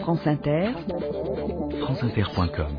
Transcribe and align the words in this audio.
France 0.00 0.26
Inter, 0.26 0.72
franceinter.com 1.82 2.78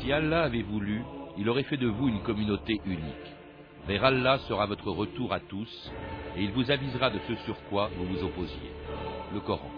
Si 0.00 0.12
Allah 0.12 0.42
avait 0.42 0.62
voulu, 0.62 1.02
il 1.38 1.48
aurait 1.48 1.62
fait 1.62 1.76
de 1.76 1.86
vous 1.86 2.08
une 2.08 2.22
communauté 2.22 2.80
unique. 2.84 3.00
Vers 3.86 4.04
Allah 4.04 4.38
sera 4.48 4.66
votre 4.66 4.90
retour 4.90 5.32
à 5.32 5.38
tous, 5.40 5.92
et 6.36 6.42
il 6.42 6.50
vous 6.52 6.70
avisera 6.70 7.10
de 7.10 7.20
ce 7.28 7.34
sur 7.44 7.56
quoi 7.68 7.90
vous 7.96 8.06
vous 8.06 8.24
opposiez. 8.24 8.72
Le 9.32 9.40
Coran. 9.40 9.70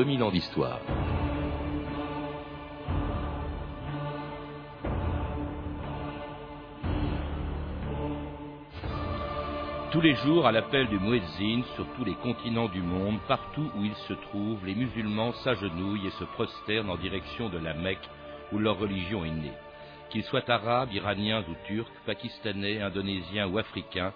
2000 0.00 0.22
ans 0.22 0.30
d'histoire. 0.30 0.80
Tous 9.92 10.00
les 10.00 10.14
jours, 10.14 10.46
à 10.46 10.52
l'appel 10.52 10.88
du 10.88 10.98
Muezzin, 10.98 11.64
sur 11.74 11.86
tous 11.98 12.04
les 12.06 12.14
continents 12.14 12.68
du 12.68 12.80
monde, 12.80 13.18
partout 13.28 13.70
où 13.76 13.84
ils 13.84 13.94
se 14.08 14.14
trouvent, 14.14 14.64
les 14.64 14.74
musulmans 14.74 15.34
s'agenouillent 15.44 16.06
et 16.06 16.18
se 16.18 16.24
prosternent 16.24 16.88
en 16.88 16.96
direction 16.96 17.50
de 17.50 17.58
la 17.58 17.74
Mecque 17.74 18.08
où 18.52 18.58
leur 18.58 18.78
religion 18.78 19.22
est 19.26 19.30
née. 19.30 19.52
Qu'ils 20.08 20.24
soient 20.24 20.50
arabes, 20.50 20.94
iraniens 20.94 21.44
ou 21.46 21.54
turcs, 21.66 21.92
pakistanais, 22.06 22.80
indonésiens 22.80 23.48
ou 23.48 23.58
africains, 23.58 24.14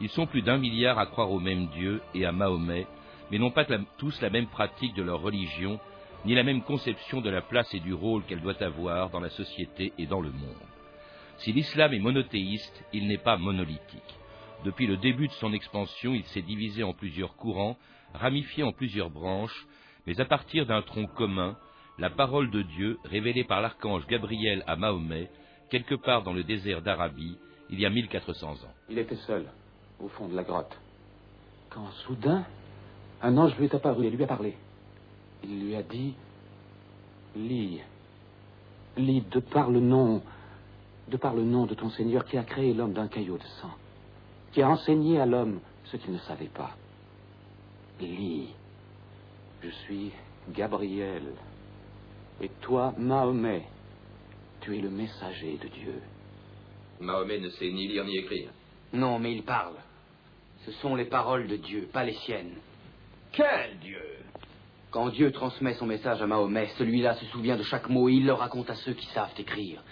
ils 0.00 0.10
sont 0.10 0.26
plus 0.26 0.42
d'un 0.42 0.58
milliard 0.58 1.00
à 1.00 1.06
croire 1.06 1.32
au 1.32 1.40
même 1.40 1.66
Dieu 1.70 2.02
et 2.14 2.24
à 2.24 2.30
Mahomet, 2.30 2.86
mais 3.30 3.38
n'ont 3.38 3.50
pas 3.50 3.66
tous 3.98 4.20
la 4.20 4.30
même 4.30 4.46
pratique 4.46 4.94
de 4.94 5.02
leur 5.02 5.20
religion, 5.20 5.80
ni 6.24 6.34
la 6.34 6.42
même 6.42 6.62
conception 6.62 7.20
de 7.20 7.30
la 7.30 7.42
place 7.42 7.72
et 7.74 7.80
du 7.80 7.92
rôle 7.92 8.24
qu'elle 8.24 8.40
doit 8.40 8.62
avoir 8.62 9.10
dans 9.10 9.20
la 9.20 9.30
société 9.30 9.92
et 9.98 10.06
dans 10.06 10.20
le 10.20 10.30
monde. 10.30 10.54
Si 11.38 11.52
l'islam 11.52 11.92
est 11.92 11.98
monothéiste, 11.98 12.84
il 12.92 13.06
n'est 13.08 13.18
pas 13.18 13.36
monolithique. 13.36 14.14
Depuis 14.64 14.86
le 14.86 14.96
début 14.96 15.28
de 15.28 15.32
son 15.32 15.52
expansion, 15.52 16.14
il 16.14 16.24
s'est 16.24 16.42
divisé 16.42 16.82
en 16.82 16.94
plusieurs 16.94 17.36
courants, 17.36 17.76
ramifié 18.14 18.62
en 18.62 18.72
plusieurs 18.72 19.10
branches, 19.10 19.66
mais 20.06 20.20
à 20.20 20.24
partir 20.24 20.64
d'un 20.66 20.82
tronc 20.82 21.06
commun, 21.06 21.56
la 21.98 22.10
parole 22.10 22.50
de 22.50 22.62
Dieu 22.62 22.98
révélée 23.04 23.44
par 23.44 23.60
l'archange 23.60 24.06
Gabriel 24.06 24.64
à 24.66 24.76
Mahomet, 24.76 25.30
quelque 25.70 25.94
part 25.94 26.22
dans 26.22 26.32
le 26.32 26.44
désert 26.44 26.82
d'Arabie, 26.82 27.36
il 27.70 27.80
y 27.80 27.86
a 27.86 27.90
1400 27.90 28.52
ans. 28.52 28.74
Il 28.88 28.98
était 28.98 29.16
seul, 29.16 29.46
au 30.00 30.08
fond 30.08 30.28
de 30.28 30.36
la 30.36 30.42
grotte, 30.42 30.76
quand 31.70 31.90
soudain, 32.06 32.44
un 33.24 33.38
ange 33.38 33.56
lui 33.56 33.64
est 33.64 33.74
apparu 33.74 34.04
et 34.06 34.10
lui 34.10 34.22
a 34.22 34.26
parlé. 34.26 34.54
Il 35.42 35.66
lui 35.66 35.74
a 35.74 35.82
dit 35.82 36.14
Lis, 37.36 37.80
lis 38.98 39.22
de 39.30 39.40
par 39.40 39.70
le 39.70 39.80
nom, 39.80 40.22
de 41.08 41.16
par 41.16 41.34
le 41.34 41.42
nom 41.42 41.64
de 41.64 41.74
ton 41.74 41.88
Seigneur 41.88 42.26
qui 42.26 42.36
a 42.36 42.44
créé 42.44 42.74
l'homme 42.74 42.92
d'un 42.92 43.08
caillot 43.08 43.38
de 43.38 43.46
sang, 43.60 43.72
qui 44.52 44.60
a 44.60 44.68
enseigné 44.68 45.18
à 45.18 45.26
l'homme 45.26 45.60
ce 45.86 45.96
qu'il 45.96 46.12
ne 46.12 46.18
savait 46.18 46.50
pas. 46.52 46.76
Lis, 47.98 48.50
je 49.62 49.70
suis 49.70 50.12
Gabriel, 50.50 51.22
et 52.42 52.50
toi, 52.60 52.92
Mahomet, 52.98 53.64
tu 54.60 54.76
es 54.76 54.80
le 54.80 54.90
messager 54.90 55.56
de 55.56 55.68
Dieu. 55.68 56.02
Mahomet 57.00 57.40
ne 57.40 57.48
sait 57.48 57.70
ni 57.70 57.88
lire 57.88 58.04
ni 58.04 58.18
écrire. 58.18 58.50
Non, 58.92 59.18
mais 59.18 59.32
il 59.32 59.44
parle. 59.44 59.76
Ce 60.66 60.72
sont 60.72 60.94
les 60.94 61.06
paroles 61.06 61.48
de 61.48 61.56
Dieu, 61.56 61.88
pas 61.90 62.04
les 62.04 62.14
siennes. 62.26 62.56
Quel 63.36 63.78
Dieu? 63.80 64.00
Quand 64.92 65.08
Dieu 65.08 65.32
transmet 65.32 65.74
son 65.74 65.86
message 65.86 66.22
à 66.22 66.26
Mahomet, 66.26 66.68
celui-là 66.78 67.14
se 67.14 67.24
souvient 67.26 67.56
de 67.56 67.64
chaque 67.64 67.88
mot 67.88 68.08
et 68.08 68.12
il 68.12 68.26
le 68.26 68.32
raconte 68.32 68.70
à 68.70 68.76
ceux 68.76 68.92
qui 68.92 69.06
savent 69.06 69.34
écrire. 69.36 69.82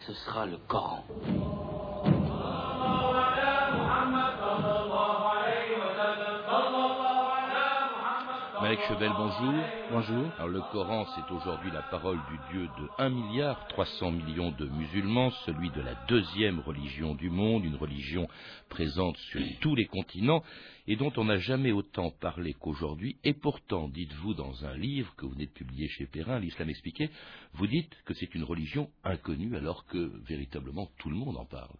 Ce 0.00 0.12
sera 0.12 0.46
le 0.46 0.56
Coran. 0.66 1.04
Chevel, 8.76 9.10
bonjour. 9.16 9.64
Bonjour. 9.90 10.30
Alors 10.36 10.48
le 10.48 10.60
Coran, 10.72 11.06
c'est 11.14 11.34
aujourd'hui 11.34 11.70
la 11.70 11.80
parole 11.80 12.18
du 12.30 12.38
Dieu 12.52 12.68
de 12.78 12.88
1 12.98 13.08
milliard 13.08 13.66
300 13.68 14.10
millions 14.12 14.50
de 14.50 14.66
musulmans, 14.66 15.30
celui 15.46 15.70
de 15.70 15.80
la 15.80 15.94
deuxième 16.06 16.60
religion 16.60 17.14
du 17.14 17.30
monde, 17.30 17.64
une 17.64 17.76
religion 17.76 18.28
présente 18.68 19.16
sur 19.16 19.40
tous 19.60 19.74
les 19.74 19.86
continents 19.86 20.42
et 20.86 20.96
dont 20.96 21.10
on 21.16 21.24
n'a 21.24 21.38
jamais 21.38 21.72
autant 21.72 22.10
parlé 22.10 22.52
qu'aujourd'hui. 22.52 23.16
Et 23.24 23.32
pourtant, 23.32 23.88
dites-vous 23.88 24.34
dans 24.34 24.66
un 24.66 24.76
livre 24.76 25.14
que 25.16 25.24
vous 25.24 25.32
venez 25.32 25.46
de 25.46 25.52
publier 25.52 25.88
chez 25.88 26.04
Perrin, 26.04 26.38
l'Islam 26.38 26.68
expliqué, 26.68 27.08
vous 27.54 27.66
dites 27.66 27.96
que 28.04 28.12
c'est 28.12 28.34
une 28.34 28.44
religion 28.44 28.90
inconnue 29.02 29.56
alors 29.56 29.86
que 29.86 30.12
véritablement 30.26 30.90
tout 30.98 31.08
le 31.08 31.16
monde 31.16 31.38
en 31.38 31.46
parle. 31.46 31.74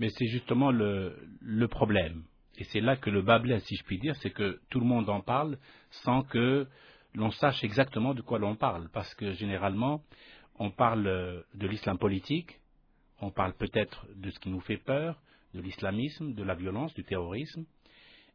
Mais 0.00 0.08
c'est 0.08 0.28
justement 0.28 0.70
le, 0.70 1.14
le 1.42 1.68
problème. 1.68 2.22
Et 2.58 2.64
c'est 2.64 2.80
là 2.80 2.96
que 2.96 3.10
le 3.10 3.22
bas 3.22 3.40
si 3.60 3.76
je 3.76 3.84
puis 3.84 3.98
dire, 3.98 4.16
c'est 4.16 4.30
que 4.30 4.60
tout 4.70 4.80
le 4.80 4.86
monde 4.86 5.08
en 5.08 5.20
parle 5.20 5.58
sans 6.04 6.22
que 6.22 6.66
l'on 7.14 7.30
sache 7.30 7.62
exactement 7.64 8.14
de 8.14 8.22
quoi 8.22 8.38
l'on 8.38 8.56
parle. 8.56 8.88
Parce 8.92 9.14
que 9.14 9.32
généralement, 9.32 10.02
on 10.58 10.70
parle 10.70 11.04
de 11.54 11.66
l'islam 11.66 11.98
politique, 11.98 12.60
on 13.20 13.30
parle 13.30 13.54
peut-être 13.54 14.06
de 14.16 14.30
ce 14.30 14.38
qui 14.38 14.50
nous 14.50 14.60
fait 14.60 14.76
peur, 14.76 15.20
de 15.54 15.60
l'islamisme, 15.60 16.34
de 16.34 16.42
la 16.42 16.54
violence, 16.54 16.94
du 16.94 17.04
terrorisme, 17.04 17.64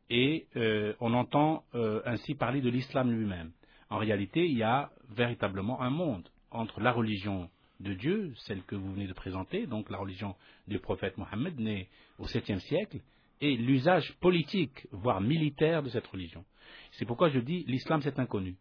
et 0.09 0.47
euh, 0.55 0.93
on 0.99 1.13
entend 1.13 1.63
euh, 1.75 2.01
ainsi 2.05 2.35
parler 2.35 2.61
de 2.61 2.69
l'islam 2.69 3.11
lui-même. 3.11 3.51
En 3.89 3.97
réalité, 3.97 4.45
il 4.45 4.57
y 4.57 4.63
a 4.63 4.89
véritablement 5.09 5.81
un 5.81 5.89
monde 5.89 6.27
entre 6.49 6.81
la 6.81 6.91
religion 6.91 7.49
de 7.79 7.93
Dieu, 7.93 8.33
celle 8.45 8.61
que 8.63 8.75
vous 8.75 8.93
venez 8.93 9.07
de 9.07 9.13
présenter, 9.13 9.67
donc 9.67 9.89
la 9.89 9.97
religion 9.97 10.35
du 10.67 10.79
prophète 10.79 11.17
Mohammed, 11.17 11.59
né 11.59 11.87
au 12.19 12.25
7e 12.25 12.59
siècle, 12.59 12.99
et 13.41 13.57
l'usage 13.57 14.13
politique, 14.19 14.88
voire 14.91 15.19
militaire 15.19 15.84
de 15.84 15.90
cette 15.90 16.07
religion. 16.07 16.46
C'est 16.91 17.06
pourquoi 17.06 17.29
je 17.29 17.40
dis 17.40 17.66
l'islam 17.68 18.02
c'est 18.02 18.19
inconnu. 18.19 18.56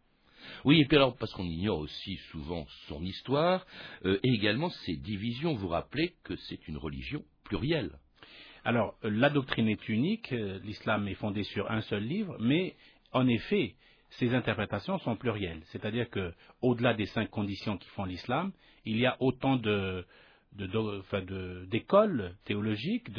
Oui, 0.65 0.81
et 0.81 0.85
puis 0.85 0.97
alors, 0.97 1.15
parce 1.17 1.31
qu'on 1.33 1.45
ignore 1.45 1.79
aussi 1.79 2.15
souvent 2.31 2.65
son 2.87 3.03
histoire, 3.03 3.65
euh, 4.05 4.19
et 4.23 4.29
également 4.29 4.69
ses 4.69 4.95
divisions, 4.95 5.53
vous 5.53 5.67
rappelez 5.67 6.15
que 6.23 6.35
c'est 6.35 6.67
une 6.67 6.77
religion 6.77 7.23
plurielle. 7.43 7.91
Alors, 8.63 8.95
la 9.03 9.29
doctrine 9.29 9.67
est 9.67 9.89
unique, 9.89 10.31
euh, 10.33 10.59
l'islam 10.63 11.07
est 11.07 11.15
fondé 11.15 11.43
sur 11.43 11.69
un 11.71 11.81
seul 11.81 12.03
livre, 12.03 12.37
mais 12.39 12.75
en 13.11 13.27
effet, 13.27 13.75
ses 14.11 14.33
interprétations 14.33 14.97
sont 14.99 15.15
plurielles. 15.15 15.61
C'est-à-dire 15.65 16.09
que, 16.09 16.33
au-delà 16.61 16.93
des 16.93 17.05
cinq 17.07 17.29
conditions 17.29 17.77
qui 17.77 17.89
font 17.89 18.05
l'islam, 18.05 18.51
il 18.85 18.97
y 18.97 19.05
a 19.05 19.15
autant 19.19 19.57
de, 19.57 20.05
d'écoles 21.67 22.35
théologiques 22.45 23.09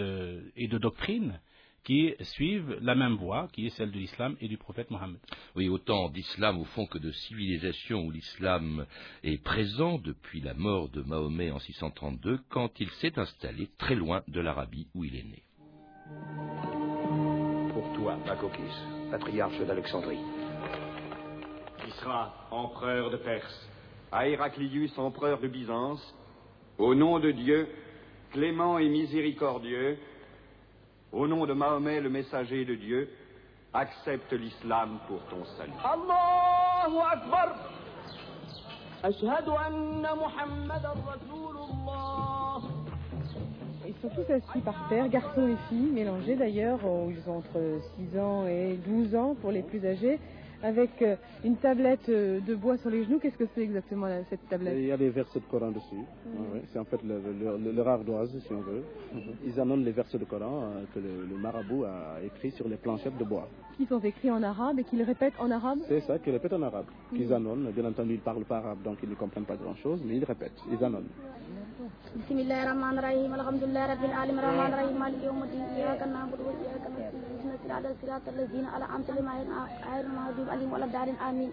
et 0.56 0.68
de 0.68 0.78
doctrines 0.78 1.40
qui 1.84 2.14
suivent 2.20 2.78
la 2.80 2.94
même 2.94 3.14
voie, 3.14 3.48
qui 3.52 3.66
est 3.66 3.70
celle 3.70 3.90
de 3.90 3.98
l'islam 3.98 4.36
et 4.40 4.48
du 4.48 4.56
prophète 4.56 4.90
Mohammed. 4.90 5.18
Oui, 5.56 5.68
autant 5.68 6.08
d'islam 6.08 6.60
au 6.60 6.64
fond 6.64 6.86
que 6.86 6.98
de 6.98 7.10
civilisation 7.10 8.04
où 8.06 8.10
l'islam 8.10 8.86
est 9.22 9.42
présent 9.42 9.98
depuis 9.98 10.40
la 10.40 10.54
mort 10.54 10.88
de 10.88 11.02
Mahomet 11.02 11.50
en 11.50 11.58
632, 11.58 12.38
quand 12.48 12.78
il 12.80 12.90
s'est 12.90 13.18
installé 13.18 13.68
très 13.78 13.94
loin 13.94 14.22
de 14.28 14.40
l'Arabie 14.40 14.86
où 14.94 15.04
il 15.04 15.16
est 15.16 15.24
né. 15.24 15.42
Pour 17.72 17.92
toi, 17.94 18.16
Makokis, 18.26 18.60
patriarche 19.10 19.58
d'Alexandrie. 19.60 20.20
Qui 21.84 21.90
sera 22.00 22.46
empereur 22.50 23.10
de 23.10 23.16
Perse 23.16 23.70
À 24.12 24.28
Héraclius, 24.28 24.96
empereur 24.98 25.40
de 25.40 25.48
Byzance, 25.48 26.14
au 26.78 26.94
nom 26.94 27.18
de 27.18 27.32
Dieu, 27.32 27.68
clément 28.30 28.78
et 28.78 28.88
miséricordieux, 28.88 29.98
au 31.12 31.26
nom 31.26 31.46
de 31.46 31.52
Mahomet, 31.52 32.00
le 32.00 32.10
messager 32.10 32.64
de 32.64 32.74
Dieu, 32.74 33.08
accepte 33.74 34.32
l'islam 34.32 34.98
pour 35.06 35.20
ton 35.24 35.44
salut. 35.56 35.72
Allahu 35.84 36.98
Akbar 37.10 37.54
Ils 39.04 39.14
sont 44.00 44.08
tous 44.14 44.32
assis 44.32 44.60
par 44.60 44.88
terre, 44.88 45.08
garçons 45.08 45.48
et 45.48 45.56
filles, 45.68 45.90
mélangés 45.92 46.36
d'ailleurs, 46.36 46.78
ils 47.10 47.28
ont 47.28 47.38
entre 47.38 47.80
6 48.12 48.18
ans 48.18 48.46
et 48.46 48.78
12 48.86 49.14
ans 49.14 49.34
pour 49.40 49.50
les 49.50 49.62
plus 49.62 49.84
âgés. 49.84 50.18
Avec 50.62 50.90
euh, 51.02 51.16
une 51.44 51.56
tablette 51.56 52.08
euh, 52.08 52.40
de 52.40 52.54
bois 52.54 52.76
sur 52.78 52.90
les 52.90 53.04
genoux. 53.04 53.18
Qu'est-ce 53.18 53.36
que 53.36 53.46
c'est 53.54 53.62
exactement 53.62 54.06
cette 54.30 54.46
tablette? 54.48 54.76
Il 54.78 54.86
y 54.86 54.92
a 54.92 54.96
des 54.96 55.10
versets 55.10 55.40
de 55.40 55.44
Coran 55.46 55.70
dessus. 55.70 56.04
C'est 56.72 56.78
en 56.78 56.84
fait 56.84 57.02
le- 57.02 57.20
le- 57.20 57.58
le- 57.58 57.72
leur 57.72 57.88
ardoise, 57.88 58.36
si 58.46 58.52
on 58.52 58.60
veut. 58.60 58.82
Ils 59.44 59.58
annoncent 59.60 59.82
les 59.84 59.92
versets 59.92 60.18
de 60.18 60.24
Coran 60.24 60.72
que 60.94 60.98
le, 61.00 61.26
le 61.26 61.36
marabout 61.36 61.84
a 61.84 62.18
écrit 62.24 62.50
sur 62.52 62.68
les 62.68 62.76
planchettes 62.76 63.16
de 63.18 63.24
bois. 63.24 63.48
Qui 63.76 63.86
sont 63.86 64.00
écrits 64.00 64.30
en 64.30 64.42
arabe 64.42 64.78
et 64.78 64.84
qu'ils 64.84 65.02
répètent 65.02 65.38
en 65.38 65.50
arabe? 65.50 65.78
C'est 65.88 66.00
ça 66.00 66.18
qu'ils 66.18 66.32
répètent 66.32 66.52
en 66.52 66.62
arabe. 66.62 66.86
Qu'ils 67.14 67.26
Mhm. 67.28 67.32
annonnent. 67.32 67.70
Bien 67.72 67.84
entendu, 67.86 68.12
ils 68.14 68.16
ne 68.18 68.22
parlent 68.22 68.44
pas 68.44 68.58
arabe, 68.58 68.82
donc 68.82 68.98
ils 69.02 69.08
ne 69.08 69.14
comprennent 69.14 69.46
pas 69.46 69.56
grand-chose, 69.56 70.02
mais 70.04 70.16
ils 70.16 70.24
répètent, 70.24 70.60
ils 70.70 70.82
annonnent. 70.84 71.08
بسم 71.81 72.37
الله 72.39 72.63
الرحمن 72.63 72.99
الرحيم 72.99 73.33
الحمد 73.33 73.63
لله 73.63 73.83
رب 73.93 74.03
العالمين 74.09 74.39
الرحمن 74.39 74.69
الرحيم 74.73 74.99
مالك 74.99 75.23
يوم 75.23 75.43
الدين 75.43 75.61
إياك 75.77 76.01
نعبد 76.07 76.39
وإياك 76.47 76.83
نستعين 76.93 77.23
اهدنا 77.33 77.53
الصراط 77.55 77.85
الصراط 77.85 78.25
الذين 78.35 78.65
أنعمت 78.65 79.09
عليهم 79.09 79.29
غير 79.91 80.05
المغضوب 80.05 80.49
عليهم 80.49 80.71
ولا 80.73 80.85
الضالين 80.85 81.15
آمين 81.15 81.51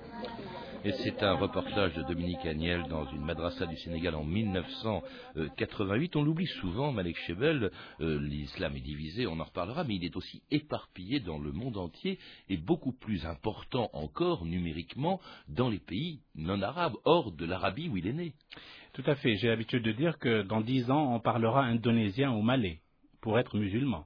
Et 0.86 0.92
c'est 1.02 1.22
un 1.22 1.32
reportage 1.32 1.94
de 1.94 2.02
Dominique 2.02 2.44
Agnel 2.44 2.82
dans 2.90 3.06
une 3.06 3.24
madrasa 3.24 3.64
du 3.64 3.76
Sénégal 3.78 4.14
en 4.14 4.24
1988. 4.24 6.14
On 6.16 6.22
l'oublie 6.22 6.46
souvent, 6.60 6.92
Malek 6.92 7.16
Chebel, 7.26 7.70
euh, 8.02 8.20
l'islam 8.20 8.76
est 8.76 8.80
divisé, 8.80 9.26
on 9.26 9.40
en 9.40 9.44
reparlera, 9.44 9.84
mais 9.84 9.94
il 9.94 10.04
est 10.04 10.14
aussi 10.14 10.42
éparpillé 10.50 11.20
dans 11.20 11.38
le 11.38 11.52
monde 11.52 11.78
entier 11.78 12.18
et 12.50 12.58
beaucoup 12.58 12.92
plus 12.92 13.24
important 13.24 13.88
encore 13.94 14.44
numériquement 14.44 15.20
dans 15.48 15.70
les 15.70 15.78
pays 15.78 16.20
non 16.34 16.60
arabes, 16.60 16.96
hors 17.06 17.32
de 17.32 17.46
l'Arabie 17.46 17.88
où 17.88 17.96
il 17.96 18.06
est 18.06 18.12
né. 18.12 18.34
Tout 19.01 19.11
à 19.11 19.15
fait. 19.15 19.37
J'ai 19.37 19.47
l'habitude 19.47 19.81
de 19.81 19.93
dire 19.93 20.19
que 20.19 20.41
dans 20.41 20.59
dix 20.59 20.91
ans, 20.91 21.15
on 21.15 21.21
parlera 21.21 21.63
indonésien 21.63 22.33
ou 22.33 22.41
malais 22.41 22.81
pour 23.21 23.39
être 23.39 23.55
musulman. 23.55 24.05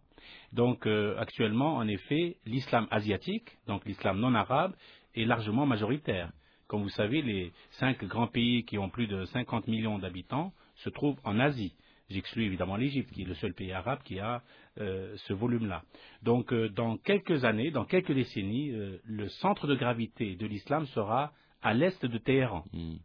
Donc 0.51 0.86
euh, 0.86 1.18
actuellement, 1.18 1.78
en 1.78 1.88
effet, 1.88 2.38
l'islam 2.45 2.88
asiatique, 2.92 3.57
donc 3.66 3.84
l'islam 3.86 4.19
non 4.19 4.36
arabe, 4.36 4.75
est 5.16 5.25
largement 5.25 5.66
majoritaire. 5.66 6.31
Comme 6.68 6.84
vous 6.84 6.90
savez, 6.90 7.24
les 7.24 7.54
cinq 7.72 8.06
grands 8.06 8.28
pays 8.28 8.66
qui 8.66 8.78
ont 8.78 8.92
plus 8.92 9.07
de 9.07 9.25
50 9.25 9.68
millions 9.68 9.98
d'habitants 9.98 10.54
se 10.75 10.92
trouvent 10.92 11.19
en 11.24 11.39
Asie. 11.39 11.74
J'exclus 12.12 12.46
évidemment 12.46 12.75
l'Égypte, 12.75 13.12
qui 13.13 13.24
est 13.24 13.28
le 13.28 13.34
seul 13.34 13.56
pays 13.56 13.72
arabe 13.72 14.04
qui 14.04 14.19
a 14.19 14.44
euh, 14.78 15.16
ce 15.25 15.34
volume-là. 15.34 15.81
Donc, 16.22 16.54
euh, 16.54 16.69
dans 16.69 16.98
quelques 16.98 17.46
années, 17.46 17.72
dans 17.72 17.86
quelques 17.86 18.13
décennies, 18.13 18.72
le 19.04 19.28
centre 19.28 19.66
de 19.66 19.74
gravité 19.74 20.36
de 20.36 20.46
l'islam 20.46 20.86
sera 20.86 21.31
à 21.63 21.74
l'est 21.74 22.06
de 22.06 22.18
Téhéran. 22.19 22.63
Hmm. 22.74 22.98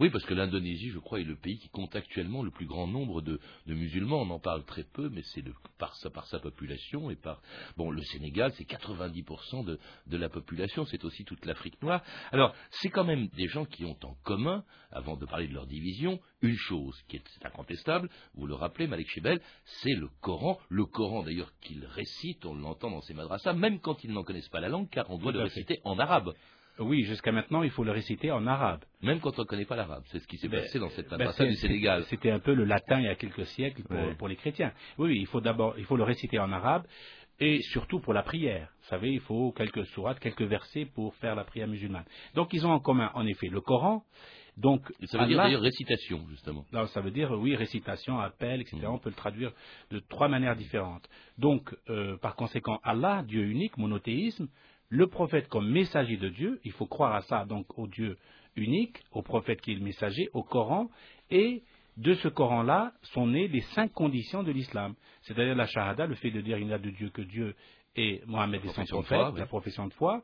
Oui, 0.00 0.10
parce 0.10 0.24
que 0.24 0.34
l'Indonésie, 0.34 0.90
je 0.90 0.98
crois, 0.98 1.20
est 1.20 1.24
le 1.24 1.36
pays 1.36 1.58
qui 1.58 1.68
compte 1.68 1.94
actuellement 1.96 2.42
le 2.42 2.50
plus 2.50 2.66
grand 2.66 2.86
nombre 2.86 3.22
de, 3.22 3.40
de 3.66 3.74
musulmans. 3.74 4.22
On 4.22 4.30
en 4.30 4.38
parle 4.38 4.64
très 4.64 4.84
peu, 4.84 5.08
mais 5.08 5.22
c'est 5.22 5.44
par, 5.78 5.94
sa, 5.96 6.10
par 6.10 6.26
sa 6.26 6.38
population 6.38 7.10
et 7.10 7.16
par 7.16 7.40
bon, 7.76 7.90
le 7.90 8.02
Sénégal, 8.02 8.52
c'est 8.56 8.68
90% 8.68 9.64
de, 9.64 9.78
de 10.06 10.16
la 10.16 10.28
population. 10.28 10.84
C'est 10.86 11.04
aussi 11.04 11.24
toute 11.24 11.44
l'Afrique 11.46 11.80
noire. 11.82 12.02
Alors, 12.30 12.54
c'est 12.70 12.90
quand 12.90 13.04
même 13.04 13.28
des 13.28 13.48
gens 13.48 13.64
qui 13.64 13.84
ont 13.84 13.96
en 14.02 14.14
commun, 14.24 14.64
avant 14.90 15.16
de 15.16 15.26
parler 15.26 15.48
de 15.48 15.54
leur 15.54 15.66
division, 15.66 16.20
une 16.42 16.56
chose 16.56 17.00
qui 17.08 17.16
est 17.16 17.24
incontestable. 17.44 18.08
Vous 18.34 18.46
le 18.46 18.54
rappelez, 18.54 18.86
Malek 18.86 19.08
Chebel, 19.08 19.40
c'est 19.64 19.94
le 19.94 20.08
Coran. 20.20 20.58
Le 20.68 20.84
Coran, 20.84 21.22
d'ailleurs, 21.22 21.52
qu'ils 21.60 21.86
récitent, 21.86 22.44
on 22.44 22.54
l'entend 22.54 22.90
dans 22.90 23.00
ces 23.00 23.14
madrasas, 23.14 23.52
même 23.54 23.80
quand 23.80 24.04
ils 24.04 24.12
n'en 24.12 24.24
connaissent 24.24 24.48
pas 24.48 24.60
la 24.60 24.68
langue, 24.68 24.88
car 24.90 25.10
on 25.10 25.18
doit 25.18 25.32
le 25.32 25.42
réciter 25.42 25.80
en 25.84 25.98
arabe. 25.98 26.34
Oui, 26.82 27.04
jusqu'à 27.04 27.32
maintenant, 27.32 27.62
il 27.62 27.70
faut 27.70 27.84
le 27.84 27.92
réciter 27.92 28.30
en 28.30 28.46
arabe. 28.46 28.80
Même 29.02 29.20
quand 29.20 29.38
on 29.38 29.42
ne 29.42 29.46
connaît 29.46 29.64
pas 29.64 29.76
l'arabe. 29.76 30.02
C'est 30.06 30.18
ce 30.18 30.26
qui 30.26 30.36
s'est 30.36 30.48
Ben, 30.48 30.60
passé 30.62 30.78
dans 30.78 30.90
cette 30.90 31.08
ben, 31.10 31.30
du 31.46 31.54
Sénégal. 31.56 32.04
C'était 32.04 32.30
un 32.30 32.38
peu 32.40 32.54
le 32.54 32.64
latin 32.64 32.98
il 33.00 33.04
y 33.04 33.08
a 33.08 33.14
quelques 33.14 33.46
siècles 33.46 33.82
pour, 33.82 33.96
Ouais. 33.96 34.14
pour 34.14 34.28
les 34.28 34.36
chrétiens. 34.36 34.72
Oui, 34.98 35.18
il 35.18 35.26
faut 35.26 35.40
d'abord, 35.40 35.74
il 35.78 35.84
faut 35.84 35.96
le 35.96 36.04
réciter 36.04 36.38
en 36.38 36.52
arabe 36.52 36.84
et 37.40 37.60
surtout 37.62 38.00
pour 38.00 38.12
la 38.12 38.22
prière. 38.22 38.68
Vous 38.82 38.88
savez, 38.88 39.10
il 39.12 39.20
faut 39.20 39.52
quelques 39.52 39.86
sourates, 39.86 40.20
quelques 40.20 40.42
versets 40.42 40.84
pour 40.86 41.14
faire 41.16 41.34
la 41.34 41.44
prière 41.44 41.66
musulmane. 41.68 42.04
Donc, 42.34 42.52
ils 42.52 42.66
ont 42.66 42.70
en 42.72 42.80
commun, 42.80 43.10
en 43.14 43.26
effet, 43.26 43.48
le 43.48 43.60
Coran. 43.60 44.04
Donc, 44.58 44.82
Ça 45.04 45.18
veut 45.18 45.26
dire 45.28 45.38
d'ailleurs 45.38 45.62
récitation, 45.62 46.26
justement. 46.28 46.66
non, 46.74 46.86
ça 46.88 47.00
veut 47.00 47.10
dire, 47.10 47.30
oui, 47.32 47.56
récitation, 47.56 48.20
appel, 48.20 48.60
etc. 48.60 48.80
On 48.86 48.98
peut 48.98 49.08
le 49.08 49.14
traduire 49.16 49.50
de 49.90 49.98
trois 50.10 50.28
manières 50.28 50.56
différentes. 50.56 51.08
Donc, 51.38 51.74
euh, 51.88 52.18
par 52.18 52.36
conséquent, 52.36 52.78
Allah, 52.84 53.24
Dieu 53.26 53.44
unique, 53.44 53.78
monothéisme, 53.78 54.48
le 54.92 55.06
prophète 55.06 55.48
comme 55.48 55.70
messager 55.70 56.18
de 56.18 56.28
Dieu, 56.28 56.60
il 56.64 56.72
faut 56.72 56.84
croire 56.84 57.14
à 57.14 57.22
ça, 57.22 57.46
donc 57.46 57.78
au 57.78 57.86
Dieu 57.86 58.18
unique, 58.56 58.98
au 59.12 59.22
prophète 59.22 59.62
qui 59.62 59.72
est 59.72 59.76
le 59.76 59.80
messager, 59.80 60.28
au 60.34 60.42
Coran, 60.42 60.90
et 61.30 61.62
de 61.96 62.12
ce 62.12 62.28
Coran-là 62.28 62.92
sont 63.00 63.26
nées 63.26 63.48
les 63.48 63.62
cinq 63.74 63.90
conditions 63.94 64.42
de 64.42 64.52
l'islam. 64.52 64.94
C'est-à-dire 65.22 65.54
la 65.54 65.64
shahada, 65.64 66.06
le 66.06 66.14
fait 66.14 66.30
de 66.30 66.42
dire 66.42 66.58
il 66.58 66.66
n'y 66.66 66.74
a 66.74 66.78
de 66.78 66.90
Dieu 66.90 67.08
que 67.08 67.22
Dieu 67.22 67.54
et 67.96 68.20
Mohammed 68.26 68.62
est 68.62 68.68
son 68.68 68.84
prophète, 68.84 69.28
oui. 69.32 69.40
la 69.40 69.46
profession 69.46 69.86
de 69.86 69.94
foi. 69.94 70.22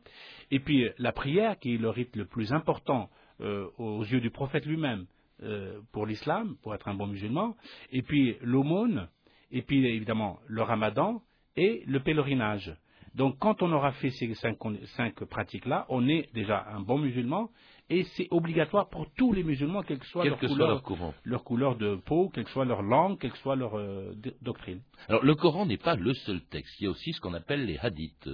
Et 0.50 0.60
puis 0.60 0.84
euh, 0.84 0.92
la 0.98 1.12
prière, 1.12 1.58
qui 1.58 1.74
est 1.74 1.78
le 1.78 1.88
rite 1.88 2.14
le 2.14 2.26
plus 2.26 2.52
important 2.52 3.08
euh, 3.40 3.70
aux 3.78 4.04
yeux 4.04 4.20
du 4.20 4.30
prophète 4.30 4.66
lui-même 4.66 5.06
euh, 5.42 5.80
pour 5.92 6.04
l'islam, 6.04 6.56
pour 6.62 6.74
être 6.74 6.88
un 6.88 6.94
bon 6.94 7.06
musulman. 7.06 7.56
Et 7.90 8.02
puis 8.02 8.36
l'aumône, 8.42 9.08
et 9.50 9.62
puis 9.62 9.82
évidemment 9.86 10.40
le 10.46 10.60
ramadan 10.60 11.22
et 11.56 11.84
le 11.86 12.00
pèlerinage. 12.00 12.76
Donc 13.18 13.36
quand 13.40 13.62
on 13.62 13.72
aura 13.72 13.90
fait 13.92 14.10
ces 14.10 14.32
cinq, 14.34 15.24
pratiques-là, 15.24 15.86
on 15.88 16.08
est 16.08 16.32
déjà 16.34 16.64
un 16.72 16.80
bon 16.80 16.98
musulman 16.98 17.50
et 17.90 18.04
c'est 18.04 18.28
obligatoire 18.30 18.88
pour 18.90 19.10
tous 19.16 19.32
les 19.32 19.42
musulmans, 19.42 19.82
quelle 19.82 19.98
que 19.98 20.06
soit, 20.06 20.24
leur, 20.24 20.38
que 20.38 20.46
soit 20.46 20.80
couleur, 20.82 21.14
leur 21.24 21.42
couleur 21.42 21.76
de 21.76 21.96
peau, 21.96 22.28
quelle 22.28 22.44
que 22.44 22.50
soit 22.50 22.64
leur 22.64 22.82
langue, 22.82 23.18
quelle 23.18 23.32
que 23.32 23.38
soit 23.38 23.56
leur 23.56 23.76
euh, 23.76 24.14
doctrine. 24.40 24.82
Alors, 25.08 25.24
le 25.24 25.34
Coran 25.34 25.66
n'est 25.66 25.78
pas 25.78 25.96
le 25.96 26.14
seul 26.14 26.40
texte. 26.42 26.80
Il 26.80 26.84
y 26.84 26.86
a 26.86 26.90
aussi 26.90 27.12
ce 27.12 27.20
qu'on 27.20 27.34
appelle 27.34 27.64
les 27.64 27.78
hadiths, 27.78 28.28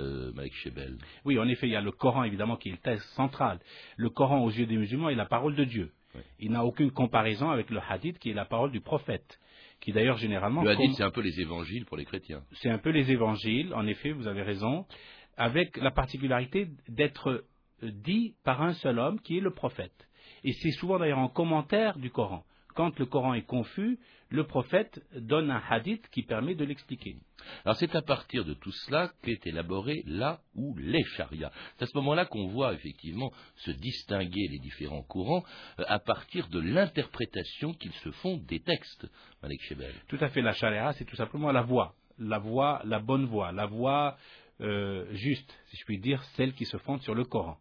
euh, 0.00 0.32
Chebel. 0.64 0.98
Oui, 1.24 1.38
en 1.38 1.46
effet, 1.46 1.68
il 1.68 1.72
y 1.72 1.76
a 1.76 1.80
le 1.80 1.92
Coran, 1.92 2.24
évidemment, 2.24 2.56
qui 2.56 2.70
est 2.70 2.72
le 2.72 2.78
texte 2.78 3.08
central. 3.10 3.60
Le 3.96 4.10
Coran, 4.10 4.42
aux 4.42 4.50
yeux 4.50 4.66
des 4.66 4.76
musulmans, 4.76 5.10
est 5.10 5.14
la 5.14 5.26
parole 5.26 5.54
de 5.54 5.64
Dieu. 5.64 5.92
Il 6.38 6.52
n'a 6.52 6.64
aucune 6.64 6.90
comparaison 6.90 7.50
avec 7.50 7.70
le 7.70 7.80
hadith, 7.88 8.18
qui 8.18 8.30
est 8.30 8.34
la 8.34 8.44
parole 8.44 8.72
du 8.72 8.80
prophète, 8.80 9.38
qui 9.84 9.92
d'ailleurs, 9.92 10.16
généralement... 10.16 10.62
Le 10.62 10.70
hadith, 10.70 10.94
c'est 10.94 11.02
un 11.02 11.10
peu 11.10 11.20
les 11.20 11.40
évangiles 11.40 11.84
pour 11.84 11.98
les 11.98 12.06
chrétiens. 12.06 12.42
c'est 12.54 12.70
un 12.70 12.78
peu 12.78 12.88
les 12.88 13.10
évangiles, 13.10 13.74
en 13.74 13.86
effet, 13.86 14.12
vous 14.12 14.26
avez 14.26 14.42
raison, 14.42 14.86
avec 15.36 15.76
la 15.76 15.90
particularité 15.90 16.68
d'être 16.88 17.44
dit 17.82 18.34
par 18.44 18.62
un 18.62 18.72
seul 18.72 18.98
homme 18.98 19.20
qui 19.20 19.36
est 19.36 19.42
le 19.42 19.50
prophète. 19.50 20.08
Et 20.42 20.52
c'est 20.54 20.70
souvent 20.70 20.98
d'ailleurs 20.98 21.18
en 21.18 21.28
commentaire 21.28 21.98
du 21.98 22.10
Coran. 22.10 22.44
Quand 22.74 22.98
le 22.98 23.04
Coran 23.04 23.34
est 23.34 23.46
confus, 23.46 23.98
le 24.34 24.44
prophète 24.44 25.00
donne 25.14 25.50
un 25.50 25.62
hadith 25.70 26.08
qui 26.10 26.22
permet 26.22 26.56
de 26.56 26.64
l'expliquer. 26.64 27.16
Alors, 27.64 27.76
c'est 27.76 27.94
à 27.94 28.02
partir 28.02 28.44
de 28.44 28.54
tout 28.54 28.72
cela 28.72 29.12
qu'est 29.22 29.46
élaboré 29.46 30.02
là 30.06 30.40
ou 30.56 30.76
les 30.76 31.04
charias. 31.16 31.52
C'est 31.76 31.84
à 31.84 31.86
ce 31.86 31.96
moment-là 31.98 32.24
qu'on 32.26 32.48
voit 32.48 32.74
effectivement 32.74 33.30
se 33.56 33.70
distinguer 33.70 34.48
les 34.50 34.58
différents 34.58 35.02
courants 35.02 35.44
euh, 35.78 35.84
à 35.86 36.00
partir 36.00 36.48
de 36.48 36.58
l'interprétation 36.58 37.74
qu'ils 37.74 37.92
se 37.92 38.10
font 38.10 38.38
des 38.38 38.60
textes, 38.60 39.06
Malek 39.42 39.60
Chebel. 39.62 39.94
Tout 40.08 40.18
à 40.20 40.28
fait, 40.28 40.42
la 40.42 40.52
charia, 40.52 40.92
c'est 40.94 41.04
tout 41.04 41.16
simplement 41.16 41.52
la 41.52 41.62
voie. 41.62 41.94
La 42.18 42.38
voie, 42.38 42.80
la 42.84 42.98
bonne 42.98 43.26
voie, 43.26 43.52
la 43.52 43.66
voie 43.66 44.16
euh, 44.60 45.06
juste, 45.12 45.52
si 45.66 45.76
je 45.76 45.84
puis 45.84 45.98
dire, 45.98 46.22
celle 46.36 46.54
qui 46.54 46.64
se 46.64 46.76
fonde 46.78 47.02
sur 47.02 47.14
le 47.14 47.24
Coran. 47.24 47.58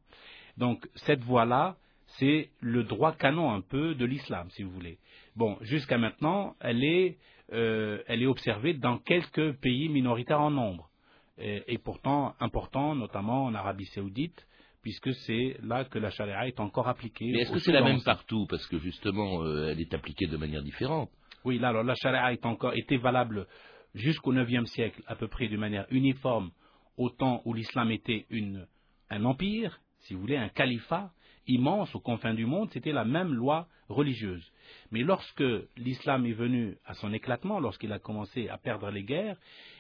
Donc, 0.57 0.87
cette 0.95 1.23
voie-là, 1.23 1.77
c'est 2.19 2.50
le 2.59 2.83
droit 2.83 3.13
canon 3.15 3.51
un 3.51 3.62
peu 3.62 3.95
de 3.95 4.05
l'islam, 4.05 4.50
si 4.51 4.63
vous 4.63 4.71
voulez. 4.71 4.98
Bon, 5.35 5.57
jusqu'à 5.61 5.97
maintenant, 5.97 6.55
elle 6.59 6.83
est, 6.83 7.17
euh, 7.51 8.01
elle 8.07 8.21
est 8.21 8.27
observée 8.27 8.73
dans 8.73 8.97
quelques 8.99 9.53
pays 9.59 9.89
minoritaires 9.89 10.41
en 10.41 10.51
nombre, 10.51 10.89
et, 11.37 11.63
et 11.67 11.77
pourtant 11.77 12.35
important, 12.39 12.95
notamment 12.95 13.45
en 13.45 13.53
Arabie 13.55 13.85
saoudite, 13.85 14.45
puisque 14.83 15.13
c'est 15.13 15.57
là 15.63 15.85
que 15.85 15.97
la 15.97 16.11
charia 16.11 16.47
est 16.47 16.59
encore 16.59 16.87
appliquée. 16.87 17.31
Mais 17.31 17.39
est-ce 17.41 17.51
que 17.51 17.59
c'est 17.59 17.71
la 17.71 17.83
même 17.83 18.03
partout? 18.03 18.45
Parce 18.47 18.67
que 18.67 18.77
justement, 18.77 19.41
euh, 19.43 19.69
elle 19.71 19.79
est 19.79 19.93
appliquée 19.93 20.27
de 20.27 20.37
manière 20.37 20.61
différente. 20.61 21.09
Oui, 21.45 21.57
là, 21.57 21.69
alors 21.69 21.83
la 21.83 21.95
charia 21.95 22.31
est 22.31 22.45
encore, 22.45 22.73
était 22.75 22.97
valable 22.97 23.47
jusqu'au 23.95 24.33
IXe 24.33 24.69
siècle, 24.69 25.01
à 25.07 25.15
peu 25.15 25.27
près 25.27 25.47
de 25.47 25.57
manière 25.57 25.87
uniforme, 25.89 26.51
au 26.97 27.09
temps 27.09 27.41
où 27.45 27.53
l'islam 27.53 27.91
était 27.91 28.25
une, 28.29 28.67
un 29.09 29.25
empire, 29.25 29.79
si 30.01 30.13
vous 30.13 30.21
voulez, 30.21 30.37
un 30.37 30.49
califat 30.49 31.11
immense 31.47 31.93
aux 31.95 32.00
confins 32.00 32.33
du 32.33 32.45
monde, 32.45 32.69
c'était 32.71 32.91
la 32.91 33.05
même 33.05 33.33
loi 33.33 33.67
religieuse. 33.89 34.51
Mais 34.91 35.01
lorsque 35.01 35.43
l'islam 35.77 36.25
est 36.25 36.33
venu 36.33 36.77
à 36.85 36.93
son 36.93 37.13
éclatement, 37.13 37.59
lorsqu'il 37.59 37.91
a 37.91 38.00
commencé 38.00 38.47
à 38.50 38.57
perdre 38.57 38.89
les 38.89 39.03
guerres, 39.03 39.38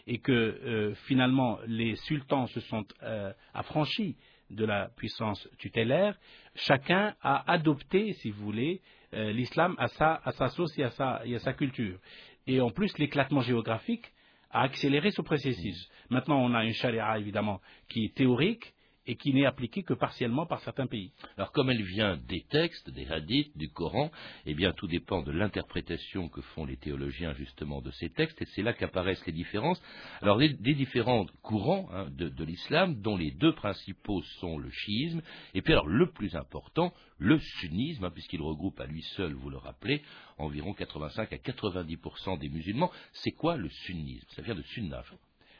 et 0.07 0.19
que 0.19 0.31
euh, 0.31 0.93
finalement 1.07 1.59
les 1.67 1.95
sultans 1.95 2.47
se 2.47 2.59
sont 2.61 2.85
euh, 3.03 3.31
affranchis 3.53 4.17
de 4.49 4.65
la 4.65 4.89
puissance 4.95 5.47
tutélaire, 5.57 6.17
chacun 6.55 7.15
a 7.21 7.49
adopté, 7.51 8.13
si 8.13 8.29
vous 8.29 8.43
voulez, 8.43 8.81
euh, 9.13 9.31
l'islam 9.31 9.75
à 9.77 9.87
sa, 9.87 10.15
à 10.23 10.31
sa 10.31 10.49
sauce 10.49 10.77
et 10.77 10.83
à 10.83 10.91
sa, 10.91 11.21
et 11.25 11.35
à 11.35 11.39
sa 11.39 11.53
culture. 11.53 11.99
Et 12.45 12.59
en 12.59 12.69
plus, 12.69 12.97
l'éclatement 12.97 13.41
géographique 13.41 14.11
a 14.51 14.61
accéléré 14.61 15.11
ce 15.11 15.21
processus. 15.21 15.89
Maintenant, 16.09 16.39
on 16.39 16.53
a 16.53 16.63
une 16.63 16.73
charia, 16.73 17.17
évidemment, 17.17 17.61
qui 17.89 18.05
est 18.05 18.15
théorique 18.15 18.73
et 19.05 19.15
qui 19.15 19.33
n'est 19.33 19.45
appliquée 19.45 19.83
que 19.83 19.93
partiellement 19.93 20.45
par 20.45 20.61
certains 20.61 20.87
pays. 20.87 21.11
Alors 21.37 21.51
comme 21.51 21.69
elle 21.69 21.83
vient 21.83 22.17
des 22.17 22.41
textes, 22.49 22.89
des 22.89 23.07
hadiths, 23.07 23.55
du 23.57 23.69
Coran, 23.69 24.11
eh 24.45 24.53
bien 24.53 24.71
tout 24.73 24.87
dépend 24.87 25.21
de 25.21 25.31
l'interprétation 25.31 26.29
que 26.29 26.41
font 26.41 26.65
les 26.65 26.77
théologiens 26.77 27.33
justement 27.33 27.81
de 27.81 27.91
ces 27.91 28.09
textes, 28.09 28.41
et 28.41 28.45
c'est 28.53 28.61
là 28.61 28.73
qu'apparaissent 28.73 29.25
les 29.25 29.33
différences. 29.33 29.81
Alors 30.21 30.37
des, 30.37 30.73
différents 30.73 31.25
courants 31.41 31.89
hein, 31.91 32.07
de, 32.11 32.43
l'islam, 32.43 33.01
dont 33.01 33.17
les 33.17 33.31
deux 33.31 33.53
principaux 33.53 34.21
sont 34.39 34.57
le 34.57 34.69
chiisme, 34.69 35.21
et 35.53 35.61
puis 35.61 35.73
alors 35.73 35.87
le 35.87 36.11
plus 36.11 36.35
important, 36.35 36.93
le 37.17 37.39
sunnisme, 37.39 38.05
hein, 38.05 38.11
puisqu'il 38.11 38.41
regroupe 38.41 38.79
à 38.79 38.85
lui 38.85 39.01
seul, 39.15 39.33
vous 39.33 39.49
le 39.49 39.57
rappelez, 39.57 40.01
environ 40.37 40.73
85 40.73 41.31
à 41.31 41.37
90% 41.37 42.39
des 42.39 42.49
musulmans. 42.49 42.91
C'est 43.11 43.31
quoi 43.31 43.57
le 43.57 43.69
sunnisme? 43.69 44.27
Ça 44.35 44.41
vient 44.41 44.55
de 44.55 44.63
sunnah. 44.63 45.03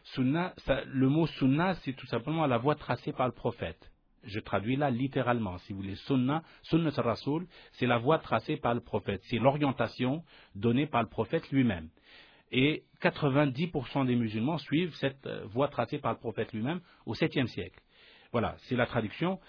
Sunna, 0.03 0.53
le 0.87 1.07
mot 1.09 1.27
sunna, 1.27 1.75
c'est 1.75 1.93
tout 1.93 2.07
simplement 2.07 2.45
la 2.45 2.57
voie 2.57 2.75
tracée 2.75 3.13
par 3.13 3.27
le 3.27 3.33
prophète. 3.33 3.89
Je 4.23 4.39
traduis 4.39 4.75
là 4.75 4.89
littéralement, 4.89 5.57
si 5.59 5.73
vous 5.73 5.81
voulez. 5.81 5.95
Sunna, 5.95 6.43
sunnat 6.63 6.91
rasoul, 6.97 7.47
c'est 7.73 7.85
la 7.85 7.97
voie 7.97 8.19
tracée 8.19 8.57
par 8.57 8.73
le 8.73 8.79
prophète. 8.79 9.21
C'est 9.29 9.37
l'orientation 9.37 10.23
donnée 10.55 10.87
par 10.87 11.03
le 11.03 11.09
prophète 11.09 11.49
lui-même. 11.51 11.89
Et 12.51 12.83
90% 13.01 14.05
des 14.05 14.15
musulmans 14.15 14.57
suivent 14.59 14.93
cette 14.95 15.25
euh, 15.25 15.45
voie 15.47 15.67
tracée 15.67 15.97
par 15.97 16.13
le 16.13 16.19
prophète 16.19 16.53
lui-même 16.53 16.81
au 17.05 17.15
7e 17.15 17.47
siècle. 17.47 17.79
Voilà, 18.31 18.55
c'est 18.63 18.75
la 18.75 18.85
traduction. 18.85 19.39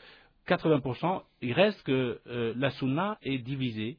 80%, 0.49 1.23
il 1.43 1.53
reste 1.53 1.83
que 1.83 2.21
euh, 2.27 2.55
la 2.57 2.71
sunna 2.71 3.19
est 3.23 3.39
divisée 3.39 3.99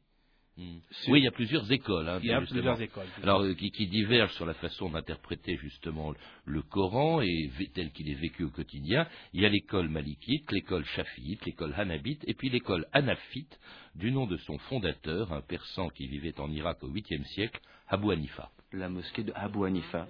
Oui, 0.57 1.19
il 1.19 1.23
y 1.23 1.27
a 1.27 1.31
plusieurs 1.31 1.69
écoles. 1.69 2.07
Hein, 2.07 2.19
il 2.23 2.29
y 2.29 2.33
a 2.33 2.39
plusieurs 2.39 2.81
écoles. 2.81 3.07
Alors, 3.21 3.41
euh, 3.41 3.53
qui, 3.53 3.87
divergent 3.87 4.33
sur 4.33 4.45
la 4.45 4.53
façon 4.53 4.89
d'interpréter 4.89 5.57
justement 5.57 6.13
le 6.45 6.61
Coran 6.61 7.21
et 7.21 7.49
tel 7.73 7.91
qu'il 7.91 8.09
est 8.09 8.15
vécu 8.15 8.43
au 8.43 8.49
quotidien. 8.49 9.05
Il 9.33 9.41
y 9.41 9.45
a 9.45 9.49
l'école 9.49 9.89
malikite, 9.89 10.49
l'école 10.51 10.85
shafiite, 10.85 11.45
l'école 11.45 11.73
hanabite 11.75 12.23
et 12.27 12.33
puis 12.33 12.49
l'école 12.49 12.87
hanafite 12.93 13.59
du 13.95 14.11
nom 14.11 14.27
de 14.27 14.37
son 14.37 14.57
fondateur, 14.69 15.33
un 15.33 15.41
persan 15.41 15.89
qui 15.89 16.07
vivait 16.07 16.39
en 16.39 16.49
Irak 16.49 16.77
au 16.83 16.89
8e 16.89 17.25
siècle, 17.25 17.59
Abu 17.87 18.11
Hanifa. 18.11 18.49
La 18.71 18.89
mosquée 18.89 19.23
de 19.23 19.33
Abu 19.35 19.65
Hanifa, 19.65 20.07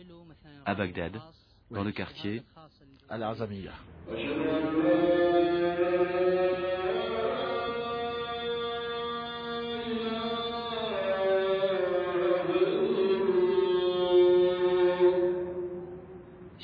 à 0.65 0.75
Bagdad, 0.75 1.19
dans 1.71 1.83
le 1.83 1.91
quartier 1.91 2.43
Al-Azamiya. 3.09 3.73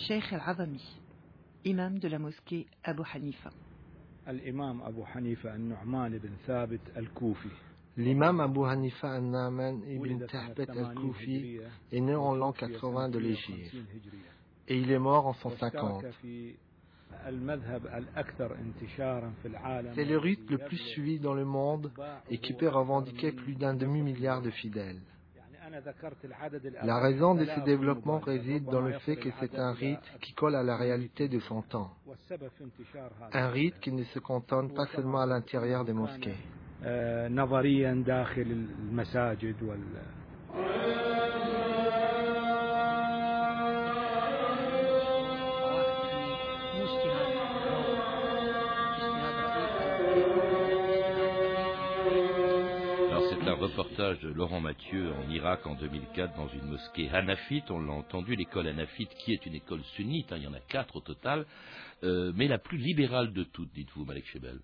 Cheikh 0.08 0.34
Al-Azami, 0.34 0.81
imam 1.63 2.00
de 2.00 2.08
la 2.08 2.17
mosquée 2.17 2.65
Abu 2.84 3.03
Hanifa. 3.13 3.51
L'imam 4.27 4.81
Abu 4.81 5.01
Hanifa 5.13 5.51
al-Nu'man 5.51 6.13
ibn 6.13 6.31
Thabit 6.48 6.81
al-Koufi. 6.96 7.50
L'imam 7.98 8.39
Abu 8.39 8.65
Hanifa 8.65 9.12
al-Na'man 9.13 9.81
ibn 9.88 10.25
Thabit 10.25 10.70
al-Koufi 10.70 11.60
est 11.91 12.01
né 12.01 12.15
en 12.15 12.34
l'an 12.34 12.51
80 12.51 13.10
de 13.10 13.20
l'Égypte 13.20 13.75
et 14.67 14.77
il 14.79 14.91
est 14.91 15.00
mort 15.00 15.27
en 15.27 15.34
150. 15.34 16.05
C'est 19.93 20.05
le 20.05 20.17
rite 20.17 20.50
le 20.50 20.58
plus 20.58 20.77
suivi 20.77 21.20
dans 21.20 21.36
le 21.36 21.46
monde 21.46 21.91
et 22.29 22.39
qui 22.39 22.53
peut 22.53 22.70
revendiquer 22.70 23.34
plus 23.34 23.53
d'un 23.53 23.75
demi-milliard 23.75 24.41
de 24.41 24.50
fidèles. 24.50 25.01
La 26.83 26.99
raison 26.99 27.35
de 27.35 27.45
ce 27.45 27.59
développement 27.61 28.19
réside 28.19 28.65
dans 28.65 28.81
le 28.81 28.93
fait 28.99 29.15
que 29.15 29.29
c'est 29.39 29.57
un 29.57 29.73
rite 29.73 29.99
qui 30.21 30.33
colle 30.33 30.55
à 30.55 30.63
la 30.63 30.77
réalité 30.77 31.27
de 31.27 31.39
son 31.39 31.61
temps. 31.61 31.91
Un 33.33 33.49
rite 33.49 33.79
qui 33.79 33.91
ne 33.91 34.03
se 34.03 34.19
cantonne 34.19 34.73
pas 34.73 34.85
seulement 34.87 35.21
à 35.21 35.25
l'intérieur 35.25 35.85
des 35.85 35.93
mosquées. 35.93 36.35
Reportage 53.71 54.19
de 54.19 54.27
Laurent 54.27 54.59
Mathieu 54.59 55.13
en 55.13 55.31
Irak 55.31 55.65
en 55.65 55.75
2004 55.75 56.35
dans 56.35 56.49
une 56.49 56.65
mosquée 56.65 57.09
hanafite. 57.09 57.71
On 57.71 57.79
l'a 57.79 57.93
entendu, 57.93 58.35
l'école 58.35 58.67
hanafite 58.67 59.09
qui 59.15 59.31
est 59.31 59.45
une 59.45 59.55
école 59.55 59.81
sunnite, 59.95 60.33
hein, 60.33 60.37
il 60.37 60.43
y 60.43 60.47
en 60.47 60.53
a 60.53 60.59
quatre 60.59 60.97
au 60.97 60.99
total, 60.99 61.45
euh, 62.03 62.33
mais 62.35 62.49
la 62.49 62.57
plus 62.57 62.77
libérale 62.77 63.31
de 63.31 63.43
toutes, 63.43 63.71
dites-vous, 63.73 64.03
Malek 64.03 64.25
Shebel. 64.27 64.59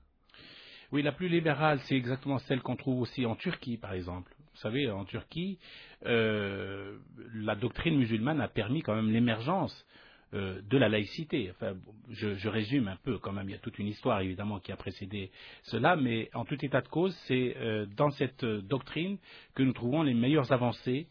Oui, 0.92 1.04
la 1.04 1.14
plus 1.14 1.30
libérale, 1.30 1.80
c'est 1.86 1.96
exactement 1.96 2.38
celle 2.40 2.62
qu'on 2.62 2.76
trouve 2.76 3.00
aussi 3.00 3.26
en 3.26 3.36
Turquie, 3.36 3.78
par 3.78 3.94
exemple. 3.94 4.34
Vous 4.54 4.60
savez, 4.60 4.90
en 4.90 5.06
Turquie, 5.06 5.58
euh, 6.06 6.98
la 7.34 7.56
doctrine 7.56 7.98
musulmane 7.98 8.42
a 8.42 8.50
permis 8.50 8.82
quand 8.82 8.96
même 8.96 9.12
l'émergence 9.12 9.86
euh, 10.34 10.60
de 10.70 10.78
la 10.78 10.90
laïcité. 10.90 11.50
Enfin, 11.52 11.76
je, 12.10 12.50
résume 12.50 12.90
un 12.90 12.98
peu 12.98 13.18
quand 13.18 13.32
même, 13.32 13.48
il 13.48 13.54
y 13.54 13.56
a 13.56 13.60
toute 13.60 13.80
une 13.80 13.88
histoire 13.88 14.20
évidemment 14.20 14.60
qui 14.60 14.74
a 14.74 14.76
précédé 14.76 15.32
cela, 15.64 15.96
mais 15.96 16.30
en 16.34 16.44
tout 16.44 16.58
état 16.66 16.82
de 16.82 16.88
cause, 16.90 17.16
c'est 17.28 17.56
euh, 17.56 17.86
dans 17.96 18.10
cette 18.10 18.44
doctrine 18.44 19.20
que 19.56 19.64
nous 19.64 19.72
trouvons 19.72 20.04
les 20.04 20.14
meilleures 20.14 20.52
avancées 20.52 21.08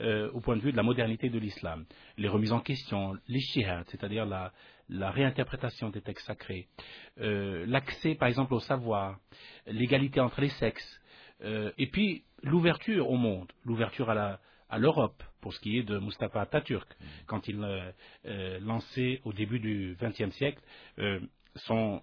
euh, 0.00 0.30
au 0.32 0.40
point 0.40 0.54
de 0.54 0.60
vue 0.60 0.72
de 0.72 0.76
la 0.76 0.82
modernité 0.82 1.30
de 1.30 1.38
l'islam. 1.38 1.86
Les 2.18 2.28
remises 2.28 2.52
en 2.52 2.60
question, 2.60 3.14
les 3.26 3.40
c'est-à-dire 3.40 4.26
la, 4.26 4.52
réinterprétation 4.90 5.88
des 5.88 6.02
textes 6.02 6.26
sacrés, 6.26 6.68
l'accès 7.16 8.16
par 8.16 8.28
exemple 8.28 8.52
au 8.52 8.60
savoir, 8.60 9.18
l'égalité 9.66 10.20
entre 10.20 10.42
les 10.42 10.50
sexes, 10.50 11.00
et 11.42 11.86
puis 11.90 12.24
l'ouverture 12.42 13.10
au 13.10 13.16
monde, 13.16 13.50
l'ouverture 13.64 14.10
à 14.10 14.78
l'Europe 14.78 15.22
pour 15.40 15.54
ce 15.54 15.60
qui 15.60 15.78
est 15.78 15.82
de 15.82 15.98
Mustafa 15.98 16.40
Atatürk, 16.40 16.88
mm. 16.88 17.04
quand 17.26 17.48
il 17.48 17.62
euh, 17.62 17.90
euh, 18.26 18.60
lançait 18.60 19.20
au 19.24 19.32
début 19.32 19.58
du 19.58 19.96
XXe 20.00 20.34
siècle 20.36 20.62
euh, 20.98 21.20
son, 21.66 22.02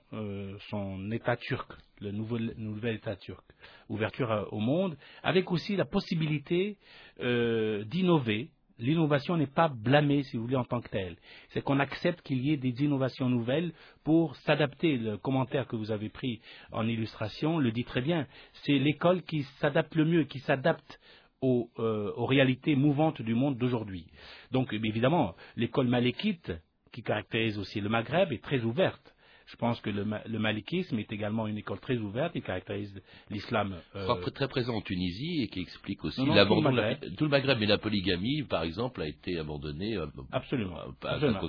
son, 0.70 1.12
État 1.12 1.38
turc, 1.38 1.72
le 2.02 2.12
nouvel 2.12 2.96
État 2.96 3.16
turc, 3.16 3.46
ouverture 3.88 4.50
au 4.52 4.60
monde, 4.60 4.98
avec 5.24 5.50
aussi 5.50 5.78
la 5.78 5.86
possibilité 5.86 6.78
d'innover. 7.18 8.50
L'innovation 8.80 9.38
n'est 9.38 9.48
pas 9.48 9.70
blâmée, 9.70 10.24
si 10.24 10.36
vous 10.36 10.44
voulez, 10.44 10.58
en 10.58 10.66
tant 10.66 10.82
que 10.82 10.90
telle. 10.90 11.16
C'est 11.52 11.62
qu'on 11.62 11.80
accepte 11.80 12.22
qu'il 12.22 12.46
y 12.46 12.52
ait 12.52 12.58
des 12.58 12.84
innovations 12.84 13.30
nouvelles 13.30 13.72
pour 14.04 14.36
s'adapter. 14.38 14.98
Le 14.98 15.18
commentaire 15.18 15.68
que 15.68 15.78
vous 15.78 15.92
avez 15.92 16.10
pris 16.10 16.42
en 16.74 16.86
illustration 16.86 17.58
le 17.58 17.72
dit 17.72 17.86
très 17.86 18.02
bien. 18.02 18.28
C'est 18.64 18.78
l'école 18.78 19.24
qui 19.24 19.44
s'adapte 19.62 19.96
le 19.96 20.04
mieux, 20.04 20.26
qui 20.26 20.40
s'adapte 20.40 21.00
euh, 21.44 22.12
aux, 22.16 22.26
réalités 22.26 22.76
mouvantes 22.76 23.22
du 23.22 23.36
monde 23.36 23.58
d'aujourd'hui. 23.58 24.06
Donc 24.52 24.74
évidemment, 24.74 25.36
l'école 25.56 25.88
malékite, 25.88 26.52
qui 26.92 27.04
caractérise 27.04 27.60
aussi 27.60 27.82
le 27.82 27.90
Maghreb, 27.90 28.32
est 28.32 28.44
très 28.44 28.62
ouverte. 28.64 29.14
Je 29.48 29.58
pense 29.58 29.80
que 29.82 29.92
le, 29.92 30.40
malikisme 30.40 30.98
est 30.98 31.12
également 31.12 31.46
une 31.46 31.58
école 31.58 31.80
très 31.80 31.98
ouverte 31.98 32.34
qui 32.34 32.42
caractérise 32.42 33.00
l'islam. 33.30 33.76
Euh... 33.96 34.16
Très 34.34 34.48
présent 34.48 34.76
en 34.76 34.82
Tunisie 34.82 35.44
et 35.44 35.48
qui 35.50 35.60
explique 35.60 36.04
aussi 36.04 36.26
l'abandon 36.26 36.72
de 36.72 37.16
tout 37.16 37.26
le 37.26 37.30
Maghreb. 37.30 37.60
Mais 37.60 37.68
la 37.68 37.78
polygamie, 37.78 38.42
par 38.42 38.64
exemple, 38.64 39.04
a 39.04 39.08
été 39.08 39.38
abandonnée. 39.38 39.98
Euh, 39.98 40.08
absolument. 40.32 40.80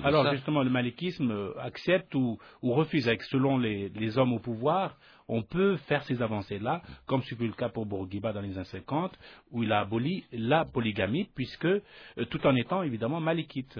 Alors 0.03 0.31
justement, 0.31 0.61
le 0.61 0.69
malikisme 0.69 1.53
accepte 1.59 2.13
ou, 2.13 2.37
refuse, 2.61 3.07
avec, 3.07 3.23
selon 3.23 3.57
les 3.57 4.17
hommes 4.19 4.33
au 4.33 4.39
pouvoir, 4.39 4.95
on 5.27 5.43
peut 5.43 5.77
faire 5.87 6.03
ces 6.03 6.21
avancées-là, 6.21 6.81
comme 7.05 7.21
ce 7.23 7.35
fut 7.35 7.47
le 7.47 7.53
cas 7.53 7.69
pour 7.69 7.85
Bourguiba 7.85 8.33
dans 8.33 8.41
les 8.41 8.55
années 8.55 8.65
50, 8.65 9.17
où 9.51 9.63
il 9.63 9.71
a 9.71 9.81
aboli 9.81 10.25
la 10.31 10.65
polygamie, 10.65 11.27
puisque, 11.35 11.65
euh, 11.65 11.81
tout 12.29 12.45
en 12.45 12.55
étant 12.55 12.83
évidemment 12.83 13.19
malékite. 13.19 13.79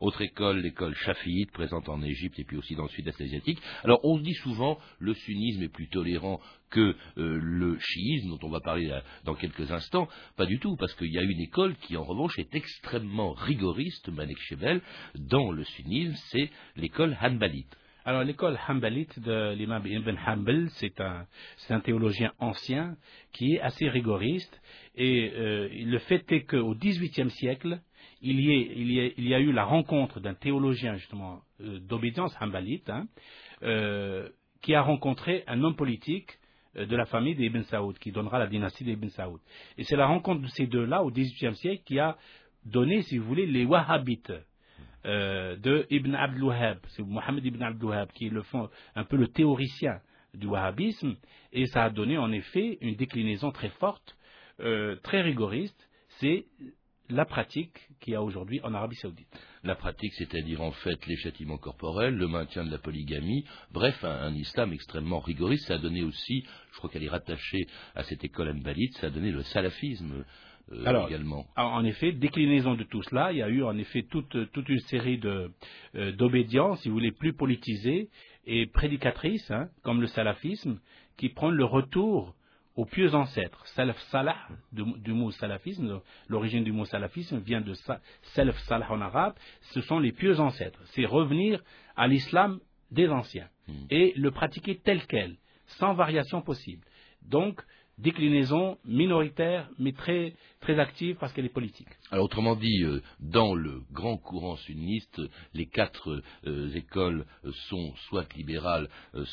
Autre 0.00 0.22
école, 0.22 0.60
l'école 0.60 0.94
chafiite, 0.94 1.52
présente 1.52 1.88
en 1.88 2.02
Égypte 2.02 2.38
et 2.38 2.44
puis 2.44 2.56
aussi 2.56 2.74
dans 2.74 2.84
le 2.84 2.88
sud-est 2.88 3.20
asiatique. 3.20 3.60
Alors, 3.84 4.00
on 4.04 4.16
se 4.16 4.22
dit 4.22 4.34
souvent, 4.34 4.78
le 4.98 5.12
sunnisme 5.12 5.62
est 5.62 5.68
plus 5.68 5.88
tolérant 5.88 6.40
que 6.70 6.80
euh, 6.80 7.38
le 7.42 7.78
chiisme, 7.78 8.30
dont 8.30 8.38
on 8.42 8.50
va 8.50 8.60
parler 8.60 8.90
euh, 8.90 9.00
dans 9.24 9.34
quelques 9.34 9.70
instants. 9.70 10.08
Pas 10.36 10.46
du 10.46 10.58
tout, 10.58 10.76
parce 10.76 10.94
qu'il 10.94 11.12
y 11.12 11.18
a 11.18 11.22
une 11.22 11.40
école 11.40 11.76
qui, 11.76 11.96
en 11.96 12.04
revanche, 12.04 12.38
est 12.38 12.54
extrêmement 12.54 13.32
rigoriste, 13.32 14.08
Manek 14.08 14.38
Shebel, 14.38 14.80
dans 15.14 15.50
le 15.50 15.64
sunnisme, 15.64 16.14
c'est 16.30 16.50
l'école 16.76 17.16
hanbalite. 17.20 17.76
Alors 18.06 18.22
l'école 18.22 18.56
Hanbalite 18.68 19.18
de 19.18 19.52
l'imam 19.54 19.84
Ibn 19.84 20.16
Hanbal, 20.24 20.68
c'est 20.74 21.00
un, 21.00 21.26
un, 21.70 21.80
théologien 21.80 22.32
ancien 22.38 22.96
qui 23.32 23.54
est 23.54 23.60
assez 23.60 23.88
rigoriste. 23.88 24.62
Et 24.94 25.32
euh, 25.34 25.68
le 25.72 25.98
fait 25.98 26.30
est 26.30 26.44
qu'au 26.44 26.76
XVIIIe 26.76 27.30
siècle, 27.30 27.80
il 28.22 28.40
y, 28.40 29.34
a, 29.34 29.40
eu 29.40 29.50
la 29.50 29.64
rencontre 29.64 30.20
d'un 30.20 30.34
théologien 30.34 30.94
justement 30.94 31.40
euh, 31.60 31.80
d'obédience 31.80 32.32
Hanbalite, 32.40 32.88
hein, 32.90 33.08
euh, 33.64 34.28
qui 34.62 34.76
a 34.76 34.82
rencontré 34.82 35.42
un 35.48 35.64
homme 35.64 35.74
politique 35.74 36.38
de 36.76 36.94
la 36.94 37.06
famille 37.06 37.34
d'Ibn 37.34 37.62
Saoud, 37.64 37.98
qui 37.98 38.12
donnera 38.12 38.38
la 38.38 38.46
dynastie 38.46 38.84
d'Ibn 38.84 39.08
Saoud. 39.08 39.40
Et 39.78 39.82
c'est 39.82 39.96
la 39.96 40.06
rencontre 40.06 40.42
de 40.42 40.48
ces 40.48 40.68
deux-là 40.68 41.02
au 41.02 41.10
XVIIIe 41.10 41.56
siècle 41.56 41.82
qui 41.84 41.98
a 41.98 42.16
donné, 42.64 43.02
si 43.02 43.18
vous 43.18 43.26
voulez, 43.26 43.46
les 43.46 43.64
Wahhabites. 43.64 44.32
De 45.06 45.86
Ibn 45.90 46.14
Abd 46.14 46.42
Wahhab, 46.42 46.78
c'est 46.88 47.02
Mohammed 47.02 47.44
Ibn 47.44 47.62
Abd 47.62 47.82
Wahhab 47.82 48.12
qui 48.12 48.26
est 48.26 48.30
le 48.30 48.42
fond, 48.42 48.68
un 48.94 49.04
peu 49.04 49.16
le 49.16 49.28
théoricien 49.28 50.00
du 50.34 50.46
wahhabisme, 50.46 51.16
et 51.52 51.66
ça 51.66 51.84
a 51.84 51.90
donné 51.90 52.18
en 52.18 52.32
effet 52.32 52.78
une 52.80 52.96
déclinaison 52.96 53.52
très 53.52 53.70
forte, 53.70 54.16
très 54.58 55.22
rigoriste. 55.22 55.88
C'est 56.18 56.46
la 57.08 57.24
pratique 57.24 57.78
qu'il 58.00 58.12
y 58.12 58.16
a 58.16 58.22
aujourd'hui 58.22 58.60
en 58.62 58.74
Arabie 58.74 58.96
Saoudite. 58.96 59.28
La 59.64 59.74
pratique, 59.74 60.12
c'est-à-dire 60.14 60.60
en 60.60 60.72
fait 60.72 61.06
les 61.06 61.16
châtiments 61.16 61.58
corporels, 61.58 62.14
le 62.14 62.28
maintien 62.28 62.64
de 62.64 62.70
la 62.70 62.78
polygamie, 62.78 63.44
bref, 63.72 64.02
un, 64.04 64.34
islam 64.34 64.72
extrêmement 64.72 65.20
rigoriste. 65.20 65.66
Ça 65.66 65.74
a 65.74 65.78
donné 65.78 66.02
aussi, 66.02 66.44
je 66.72 66.78
crois 66.78 66.90
qu'elle 66.90 67.04
est 67.04 67.08
rattachée 67.08 67.66
à 67.94 68.02
cette 68.02 68.24
école 68.24 68.52
Mbalite, 68.54 68.96
ça 68.98 69.08
a 69.08 69.10
donné 69.10 69.30
le 69.30 69.42
salafisme. 69.42 70.24
Euh, 70.72 71.06
également. 71.06 71.46
En 71.56 71.84
effet, 71.84 72.12
déclinaison 72.12 72.74
de 72.74 72.82
tout 72.82 73.02
cela, 73.02 73.32
il 73.32 73.38
y 73.38 73.42
a 73.42 73.48
eu 73.48 73.62
en 73.62 73.76
effet 73.78 74.02
toute, 74.02 74.34
une 74.34 74.78
série 74.80 75.20
euh, 75.24 76.12
d'obédiences, 76.12 76.80
si 76.82 76.88
vous 76.88 76.94
voulez, 76.94 77.12
plus 77.12 77.34
politisées 77.34 78.08
et 78.46 78.66
prédicatrices, 78.66 79.50
hein, 79.50 79.68
comme 79.82 80.00
le 80.00 80.08
salafisme, 80.08 80.80
qui 81.16 81.28
prennent 81.28 81.54
le 81.54 81.64
retour 81.64 82.34
aux 82.74 82.84
pieux 82.84 83.14
ancêtres. 83.14 83.64
Salaf 83.68 83.98
salah, 84.10 84.36
du, 84.72 85.12
mot 85.12 85.30
salafisme, 85.30 86.00
l'origine 86.28 86.64
du 86.64 86.72
mot 86.72 86.84
salafisme 86.84 87.38
vient 87.38 87.60
de 87.60 87.74
salaf 88.34 88.58
salah 88.60 88.90
en 88.90 89.00
arabe, 89.00 89.34
ce 89.72 89.80
sont 89.80 89.98
les 89.98 90.12
pieux 90.12 90.40
ancêtres. 90.40 90.80
C'est 90.86 91.06
revenir 91.06 91.62
à 91.96 92.06
l'islam 92.06 92.60
des 92.90 93.08
anciens 93.08 93.48
hmm. 93.68 93.86
et 93.90 94.12
le 94.16 94.30
pratiquer 94.30 94.76
tel 94.76 95.06
quel, 95.06 95.36
sans 95.78 95.94
variation 95.94 96.42
possible. 96.42 96.84
Donc, 97.22 97.62
déclinaison 97.98 98.78
minoritaire, 98.84 99.70
mais 99.78 99.92
très, 99.92 100.34
très 100.66 100.80
active 100.80 101.16
parce 101.20 101.32
qu'elle 101.32 101.44
est 101.44 101.48
politique. 101.48 101.86
Alors 102.10 102.24
autrement 102.24 102.56
dit, 102.56 102.82
euh, 102.82 103.00
dans 103.20 103.54
le 103.54 103.82
grand 103.92 104.16
courant 104.16 104.56
sunniste, 104.56 105.22
les 105.54 105.66
quatre 105.66 106.20
euh, 106.44 106.74
écoles 106.74 107.24
euh, 107.44 107.52
sont 107.68 107.94
soit 108.08 108.26
libérales, 108.34 108.88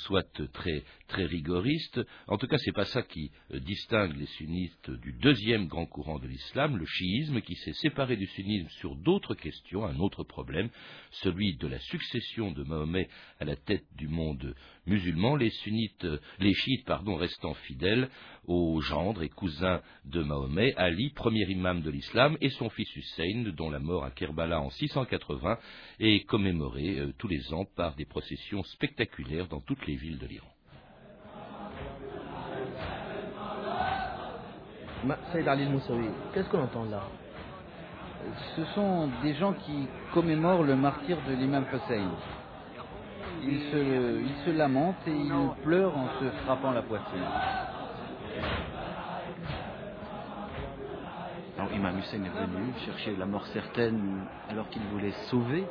soit 0.06 0.32
très, 0.54 0.84
très 1.08 1.26
rigoristes. 1.26 2.00
En 2.28 2.38
tout 2.38 2.46
cas, 2.46 2.60
ce 2.60 2.70
n'est 2.70 2.74
pas 2.74 2.86
ça 2.86 3.02
qui 3.02 3.32
distingue 3.52 4.16
les 4.16 4.28
sunnistes 4.28 4.92
du 4.92 5.14
deuxième 5.14 5.68
grand 5.68 5.88
courant 5.88 6.20
de 6.20 6.28
l'islam, 6.28 6.78
le 6.78 6.86
chiisme, 6.86 7.42
qui 7.42 7.56
s'est 7.56 7.74
séparé 7.74 8.16
du 8.16 8.28
sunnisme 8.28 8.70
sur 8.80 8.96
d'autres 8.96 9.34
questions, 9.34 9.86
un 9.86 9.98
autre 9.98 10.24
problème, 10.24 10.70
celui 11.24 11.56
de 11.58 11.68
la 11.68 11.80
succession 11.80 12.52
de 12.52 12.64
Mahomet 12.64 13.10
à 13.40 13.46
la 13.46 13.56
tête 13.56 13.86
du 13.96 14.08
monde 14.08 14.54
musulman, 14.86 15.36
les 15.36 15.50
sunnites, 15.50 16.08
les 16.40 16.54
chiites, 16.54 16.86
pardon, 16.86 17.16
restant 17.16 17.54
fidèles 17.54 18.10
au 18.46 18.82
gendre 18.82 19.24
et 19.24 19.30
cousin 19.30 19.82
de 20.06 20.22
Mahomet, 20.22 20.74
Ali, 20.76 21.12
premier 21.24 21.46
imam 21.50 21.82
de 21.82 21.90
l'islam, 21.90 22.36
et 22.42 22.50
son 22.50 22.70
fils 22.70 22.94
Hussein, 22.98 23.46
dont 23.56 23.70
la 23.70 23.80
mort 23.80 24.04
à 24.04 24.12
Kerbala 24.12 24.60
en 24.60 24.70
680 24.70 25.58
est 26.02 26.26
commémorée 26.28 27.00
euh, 27.00 27.14
tous 27.18 27.30
les 27.30 27.54
ans 27.54 27.64
par 27.78 27.96
des 27.96 28.04
processions 28.04 28.62
spectaculaires 28.64 29.48
dans 29.48 29.62
toutes 29.62 29.88
les 29.88 29.96
villes 29.96 30.18
de 30.18 30.28
l'Iran. 30.28 30.50
Saïd 35.32 35.48
Ali 35.48 35.66
Moussaoui, 35.66 36.10
qu'est-ce 36.34 36.50
qu'on 36.50 36.64
entend 36.64 36.84
là? 36.84 37.04
Ce 38.58 38.66
sont 38.76 39.10
des 39.22 39.34
gens 39.36 39.54
qui 39.54 39.88
commémorent 40.14 40.64
le 40.64 40.76
martyr 40.76 41.18
de 41.26 41.36
l'imam 41.36 41.66
Hussein. 41.72 42.12
Ils 43.44 43.62
se, 43.72 44.22
ils 44.22 44.46
se 44.46 44.58
lamentent 44.58 45.08
et 45.08 45.12
ils 45.12 45.64
pleurent 45.64 45.98
en 45.98 46.10
se 46.20 46.30
frappant 46.44 46.72
la 46.72 46.82
poitrine. 46.82 47.24
Imam 51.74 51.98
Hussein 51.98 52.24
est 52.24 52.30
venu 52.30 52.74
chercher 52.86 53.16
la 53.16 53.26
mort 53.26 53.46
certaine 53.48 54.26
alors 54.50 54.70
qu'il 54.70 54.84
voulait 54.84 55.12
sauver 55.30 55.66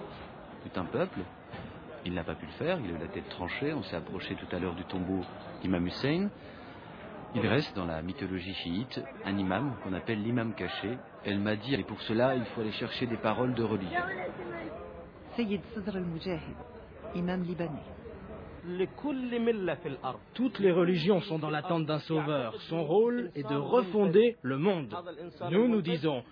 tout 0.63 0.81
un 0.81 0.85
peuple. 0.85 1.21
Il 2.05 2.15
n'a 2.15 2.25
pas 2.25 2.35
pu 2.35 2.47
le 2.47 2.53
faire, 2.53 2.79
il 2.81 2.91
a 2.91 2.95
eu 2.97 3.01
la 3.01 3.07
tête 3.07 3.29
tranchée. 3.29 3.73
On 3.73 3.83
s'est 3.85 3.97
approché 3.97 4.35
tout 4.35 4.55
à 4.55 4.59
l'heure 4.59 4.75
du 4.75 4.85
tombeau 4.85 5.21
d'Imam 5.61 5.87
Hussein. 5.87 6.29
Il 7.35 7.47
reste 7.47 7.75
dans 7.77 7.87
la 7.87 8.03
mythologie 8.03 8.53
chiite 8.53 9.01
un 9.25 9.39
imam 9.39 9.75
qu'on 9.83 9.93
appelle 9.95 10.23
l'imam 10.23 10.53
caché. 10.55 10.99
Elle 11.25 11.39
m'a 11.39 11.57
dit, 11.57 11.75
et 11.75 11.85
pour 11.85 12.01
cela, 12.03 12.35
il 12.35 12.45
faut 12.47 12.61
aller 12.61 12.73
chercher 12.73 13.07
des 13.07 13.17
paroles 13.17 13.55
de 13.55 13.63
religion. 13.63 14.03
Sayyid 15.37 15.63
Sadr 15.75 15.97
al-Mujahid, 15.97 16.57
imam 17.15 17.43
libanais. 17.43 18.02
Toutes 20.35 20.59
les 20.61 20.71
religions 20.71 21.21
sont 21.23 21.39
dans 21.39 21.51
l'attente 21.51 21.87
d'un 21.87 21.99
sauveur. 22.01 22.55
Son 22.69 22.85
rôle 22.85 23.31
est 23.35 23.49
de 23.49 23.57
refonder 23.57 24.37
le 24.43 24.57
monde. 24.57 24.95
Nous, 25.51 25.69
nous 25.69 25.83
disons, 25.83 26.23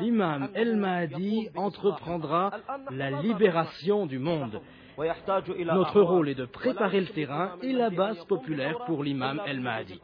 l'imam 0.00 0.48
El-Mahdi 0.54 1.48
entreprendra 1.56 2.52
la 2.90 3.22
libération 3.22 4.06
du 4.06 4.18
monde. 4.18 4.60
Notre 4.96 6.02
rôle 6.02 6.28
est 6.28 6.34
de 6.34 6.44
préparer 6.44 7.00
le 7.00 7.06
terrain 7.06 7.56
et 7.62 7.72
la 7.72 7.90
base 7.90 8.22
populaire 8.26 8.78
pour 8.86 9.02
l'imam 9.02 9.40
El-Mahdi. 9.46 10.00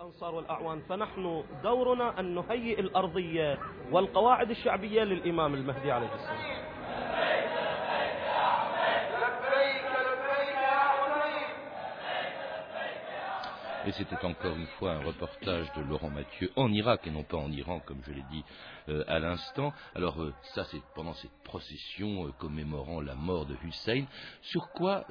Et 13.88 13.92
c'était 13.92 14.22
encore 14.22 14.54
une 14.54 14.66
fois 14.78 14.96
un 14.96 15.02
reportage 15.02 15.72
de 15.72 15.80
Laurent 15.80 16.10
Mathieu 16.10 16.52
en 16.56 16.70
Irak 16.70 17.06
et 17.06 17.10
non 17.10 17.22
pas 17.22 17.38
en 17.38 17.50
Iran, 17.50 17.80
comme 17.86 18.02
je 18.06 18.12
l'ai 18.12 18.24
dit 18.30 18.44
euh, 18.90 19.02
à 19.08 19.18
l'instant. 19.18 19.72
Alors 19.94 20.22
euh, 20.22 20.34
ça, 20.54 20.64
c'est 20.64 20.82
pendant 20.94 21.14
cette 21.14 21.32
procession 21.42 22.26
euh, 22.26 22.32
commémorant 22.32 23.00
la 23.00 23.14
mort 23.14 23.46
de 23.46 23.56
Hussein. 23.64 24.04
Sur 24.42 24.68
quoi 24.72 25.06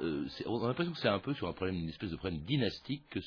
On 0.46 0.62
a 0.62 0.68
l'impression 0.68 0.92
que 0.92 0.98
c'est 1.00 1.08
un 1.08 1.18
peu 1.18 1.34
sur 1.34 1.48
un 1.48 1.54
problème, 1.54 1.74
une 1.74 1.88
espèce 1.88 2.12
de 2.12 2.16
problème 2.16 2.40
dynastique 2.42 3.02
que 3.10 3.18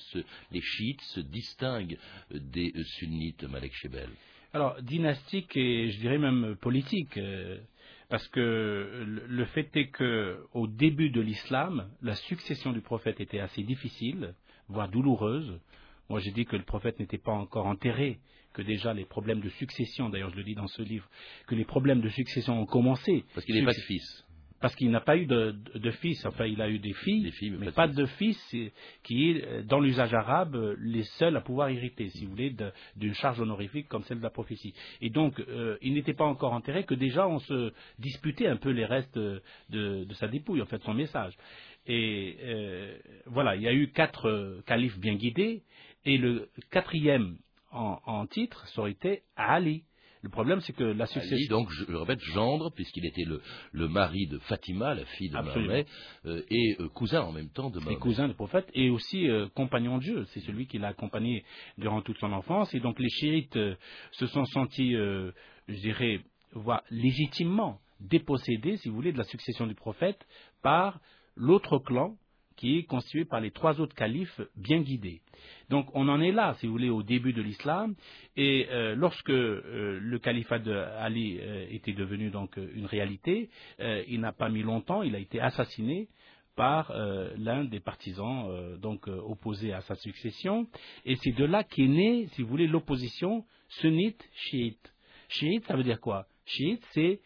les 0.51 0.61
chiites 0.61 1.01
se 1.01 1.19
distinguent 1.19 1.97
des 2.33 2.71
sunnites, 2.99 3.43
Malek 3.43 3.73
Shebel. 3.73 4.07
Alors 4.53 4.81
dynastique 4.81 5.57
et 5.57 5.91
je 5.91 5.99
dirais 5.99 6.17
même 6.17 6.55
politique 6.61 7.19
parce 8.11 8.27
que 8.27 9.05
le 9.25 9.45
fait 9.45 9.73
est 9.77 9.87
que 9.87 10.45
au 10.53 10.67
début 10.67 11.09
de 11.11 11.21
l'islam, 11.21 11.89
la 12.01 12.13
succession 12.13 12.73
du 12.73 12.81
prophète 12.81 13.21
était 13.21 13.39
assez 13.39 13.63
difficile 13.63 14.35
voire 14.67 14.89
douloureuse. 14.89 15.59
Moi, 16.09 16.19
j'ai 16.19 16.31
dit 16.31 16.45
que 16.45 16.57
le 16.57 16.63
prophète 16.63 16.99
n'était 16.99 17.17
pas 17.17 17.31
encore 17.31 17.67
enterré, 17.67 18.19
que 18.53 18.61
déjà 18.61 18.93
les 18.93 19.05
problèmes 19.05 19.39
de 19.39 19.47
succession, 19.49 20.09
d'ailleurs 20.09 20.29
je 20.31 20.35
le 20.35 20.43
dis 20.43 20.55
dans 20.55 20.67
ce 20.67 20.81
livre, 20.81 21.07
que 21.47 21.55
les 21.55 21.63
problèmes 21.63 22.01
de 22.01 22.09
succession 22.09 22.59
ont 22.59 22.65
commencé. 22.65 23.23
Parce 23.33 23.45
qu'il 23.45 23.55
n'est 23.55 23.63
pas 23.63 23.71
de 23.71 23.79
fils. 23.87 24.25
Parce 24.61 24.75
qu'il 24.75 24.91
n'a 24.91 25.01
pas 25.01 25.17
eu 25.17 25.25
de, 25.25 25.91
fils. 26.01 26.25
Enfin, 26.25 26.45
il 26.45 26.61
a 26.61 26.69
eu 26.69 26.79
des 26.79 26.93
filles, 26.93 27.31
mais, 27.59 27.71
pas, 27.71 27.87
de, 27.87 28.05
fils, 28.05 28.39
qui 29.03 29.31
est, 29.31 29.63
dans 29.63 29.79
l'usage 29.79 30.13
arabe, 30.13 30.75
les 30.79 31.03
seuls 31.17 31.35
à 31.35 31.41
pouvoir 31.41 31.69
hériter, 31.69 32.09
si 32.09 32.25
vous 32.25 32.31
voulez, 32.31 32.55
d'une 32.95 33.13
charge 33.15 33.39
honorifique 33.39 33.87
comme 33.87 34.03
celle 34.03 34.19
de 34.19 34.23
la 34.23 34.29
prophétie. 34.29 34.73
Et 35.01 35.09
donc, 35.09 35.39
euh, 35.39 35.77
il 35.81 35.93
n'était 35.93 36.13
pas 36.13 36.25
encore 36.25 36.53
enterré 36.53 36.83
que 36.83 36.93
déjà 36.93 37.27
on 37.27 37.39
se 37.39 37.73
disputait 37.99 38.47
un 38.47 38.57
peu 38.57 38.69
les 38.69 38.85
restes 38.85 39.17
de, 39.17 39.41
de 39.69 40.13
sa 40.13 40.27
dépouille, 40.27 40.61
en 40.61 40.67
fait, 40.67 40.81
son 40.83 40.93
message. 40.93 41.33
Et 41.87 42.37
euh, 42.43 42.97
voilà, 43.25 43.55
il 43.55 43.63
y 43.63 43.67
a 43.67 43.73
eu 43.73 43.91
quatre 43.91 44.27
euh, 44.27 44.61
califes 44.65 44.99
bien 44.99 45.15
guidés, 45.15 45.63
et 46.05 46.17
le 46.17 46.49
quatrième 46.69 47.37
en, 47.71 48.27
titre, 48.27 48.67
ça 48.67 48.81
aurait 48.81 48.91
été 48.91 49.23
Ali. 49.37 49.85
Le 50.21 50.29
problème, 50.29 50.59
c'est 50.61 50.73
que 50.73 50.83
la 50.83 51.05
succession. 51.05 51.35
Ali, 51.35 51.47
donc, 51.47 51.69
je 51.71 51.85
le 51.85 51.97
répète, 51.97 52.19
gendre, 52.19 52.71
puisqu'il 52.71 53.05
était 53.05 53.23
le, 53.23 53.87
mari 53.87 54.27
de 54.27 54.37
Fatima, 54.39 54.93
la 54.93 55.05
fille 55.05 55.29
de 55.29 55.33
Mahomet, 55.33 55.85
euh, 56.25 56.43
et 56.49 56.77
cousin 56.93 57.21
en 57.21 57.31
même 57.31 57.49
temps 57.49 57.69
de 57.69 57.79
Mahomet. 57.79 57.95
Et 57.95 57.99
cousin 57.99 58.27
du 58.27 58.33
prophète, 58.35 58.69
et 58.73 58.89
aussi 58.89 59.27
compagnon 59.55 59.97
de 59.97 60.03
Dieu. 60.03 60.25
C'est 60.33 60.41
celui 60.41 60.67
qui 60.67 60.77
l'a 60.77 60.89
accompagné 60.89 61.43
durant 61.77 62.01
toute 62.01 62.17
son 62.19 62.31
enfance. 62.31 62.73
Et 62.73 62.79
donc, 62.79 62.99
les 62.99 63.09
chiites 63.09 63.57
se 64.11 64.27
sont 64.27 64.45
sentis, 64.45 64.93
je 64.93 65.33
dirais, 65.67 66.19
légitimement 66.89 67.79
dépossédés, 67.99 68.77
si 68.77 68.89
vous 68.89 68.95
voulez, 68.95 69.11
de 69.11 69.17
la 69.17 69.23
succession 69.23 69.67
du 69.67 69.75
prophète 69.75 70.25
par 70.61 70.99
l'autre 71.35 71.79
clan 71.79 72.15
qui 72.61 72.77
est 72.77 72.83
constitué 72.83 73.25
par 73.25 73.41
les 73.41 73.49
trois 73.49 73.81
autres 73.81 73.95
califes 73.95 74.39
bien 74.55 74.81
guidés. 74.81 75.21
Donc 75.71 75.87
on 75.95 76.07
en 76.09 76.21
est 76.21 76.31
là, 76.31 76.55
si 76.59 76.67
vous 76.67 76.73
voulez, 76.73 76.91
au 76.91 77.01
début 77.01 77.33
de 77.33 77.41
l'islam. 77.41 77.95
Et 78.37 78.67
euh, 78.69 78.93
lorsque 78.93 79.31
euh, 79.31 79.97
le 79.99 80.19
califat 80.19 80.59
d'Ali 80.59 81.39
euh, 81.41 81.65
était 81.71 81.93
devenu 81.93 82.29
donc 82.29 82.57
une 82.57 82.85
réalité, 82.85 83.49
il 83.79 84.19
n'a 84.19 84.31
pas 84.31 84.49
mis 84.49 84.61
longtemps, 84.61 85.01
il 85.01 85.15
a 85.15 85.19
été 85.19 85.41
assassiné 85.41 86.07
par 86.55 86.93
l'un 87.37 87.63
des 87.63 87.79
partisans 87.79 88.77
donc 88.79 89.07
opposés 89.07 89.73
à 89.73 89.81
sa 89.81 89.95
succession. 89.95 90.67
Et 91.05 91.15
c'est 91.15 91.31
de 91.31 91.45
là 91.45 91.63
qu'est 91.63 91.87
née, 91.87 92.27
si 92.33 92.43
vous 92.43 92.49
voulez, 92.49 92.67
l'opposition 92.67 93.43
sunnite-chiite. 93.69 94.93
Chiite, 95.29 95.65
ça 95.65 95.75
veut 95.75 95.83
dire 95.83 95.99
quoi? 95.99 96.27
Chiite, 96.45 96.85
c'est 96.91 97.21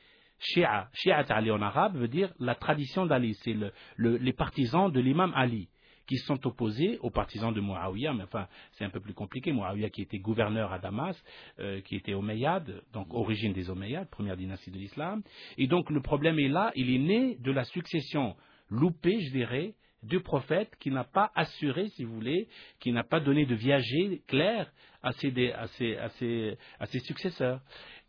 Shia, 0.46 0.90
Shia 0.94 1.18
Ali 1.30 1.52
en 1.52 1.62
arabe 1.62 1.98
veut 1.98 2.08
dire 2.08 2.34
la 2.40 2.56
tradition 2.56 3.06
d'Ali, 3.06 3.36
c'est 3.44 3.56
les 3.98 4.34
partisans 4.34 4.92
de 4.92 5.00
l'imam 5.00 5.32
Ali, 5.36 5.70
qui 6.08 6.18
sont 6.18 6.46
opposés 6.46 7.00
aux 7.02 7.10
partisans 7.10 7.54
de 7.54 7.62
Muawiyah, 7.62 8.14
mais 8.14 8.24
enfin, 8.24 8.48
c'est 8.74 8.86
un 8.86 8.90
peu 8.90 9.00
plus 9.00 9.14
compliqué. 9.14 9.52
Muawiyah 9.52 9.90
qui 9.90 10.04
était 10.04 10.20
gouverneur 10.20 10.72
à 10.72 10.80
Damas, 10.80 11.20
euh, 11.60 11.82
qui 11.82 11.96
était 11.96 12.14
Omeyyade, 12.14 12.84
donc 12.94 13.14
origine 13.14 13.54
des 13.54 13.70
Omeyyades, 13.70 14.10
première 14.10 14.38
dynastie 14.38 14.72
de 14.72 14.78
l'islam. 14.78 15.24
Et 15.58 15.68
donc 15.68 15.90
le 15.90 16.02
problème 16.02 16.40
est 16.40 16.50
là, 16.50 16.72
il 16.76 16.94
est 16.94 17.00
né 17.00 17.38
de 17.40 17.52
la 17.52 17.64
succession 17.64 18.36
loupée, 18.70 19.20
je 19.22 19.32
dirais, 19.32 19.74
du 20.04 20.20
prophète 20.20 20.70
qui 20.80 20.92
n'a 20.92 21.04
pas 21.04 21.32
assuré, 21.34 21.90
si 21.90 22.04
vous 22.04 22.14
voulez, 22.14 22.48
qui 22.80 22.92
n'a 22.92 23.04
pas 23.04 23.20
donné 23.20 23.46
de 23.46 23.56
viager 23.56 24.22
clair 24.28 24.72
à 25.02 25.12
ses, 25.14 25.52
à 25.52 25.68
ses, 25.68 25.98
à 25.98 26.10
ses, 26.10 26.58
à 26.80 26.86
ses 26.86 27.00
successeurs. 27.00 27.62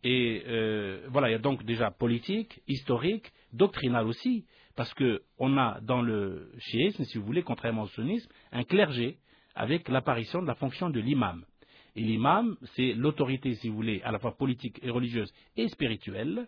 Et 0.08 0.44
euh, 0.46 1.04
voilà, 1.08 1.28
il 1.28 1.32
y 1.32 1.34
a 1.34 1.40
donc 1.40 1.64
déjà 1.64 1.90
politique, 1.90 2.60
historique, 2.68 3.32
doctrinal 3.52 4.06
aussi, 4.06 4.44
parce 4.76 4.94
qu'on 4.94 5.58
a 5.58 5.80
dans 5.80 6.00
le 6.00 6.52
chiisme, 6.58 7.02
si 7.02 7.18
vous 7.18 7.24
voulez, 7.24 7.42
contrairement 7.42 7.82
au 7.82 7.88
sunnisme, 7.88 8.30
un 8.52 8.62
clergé 8.62 9.16
avec 9.56 9.88
l'apparition 9.88 10.40
de 10.42 10.46
la 10.46 10.54
fonction 10.54 10.90
de 10.90 11.00
l'imam. 11.00 11.44
Et 11.96 12.02
l'imam, 12.02 12.56
c'est 12.76 12.92
l'autorité, 12.92 13.54
si 13.54 13.68
vous 13.68 13.74
voulez, 13.74 14.00
à 14.04 14.12
la 14.12 14.20
fois 14.20 14.36
politique 14.36 14.78
et 14.84 14.90
religieuse 14.90 15.34
et 15.56 15.66
spirituelle, 15.66 16.46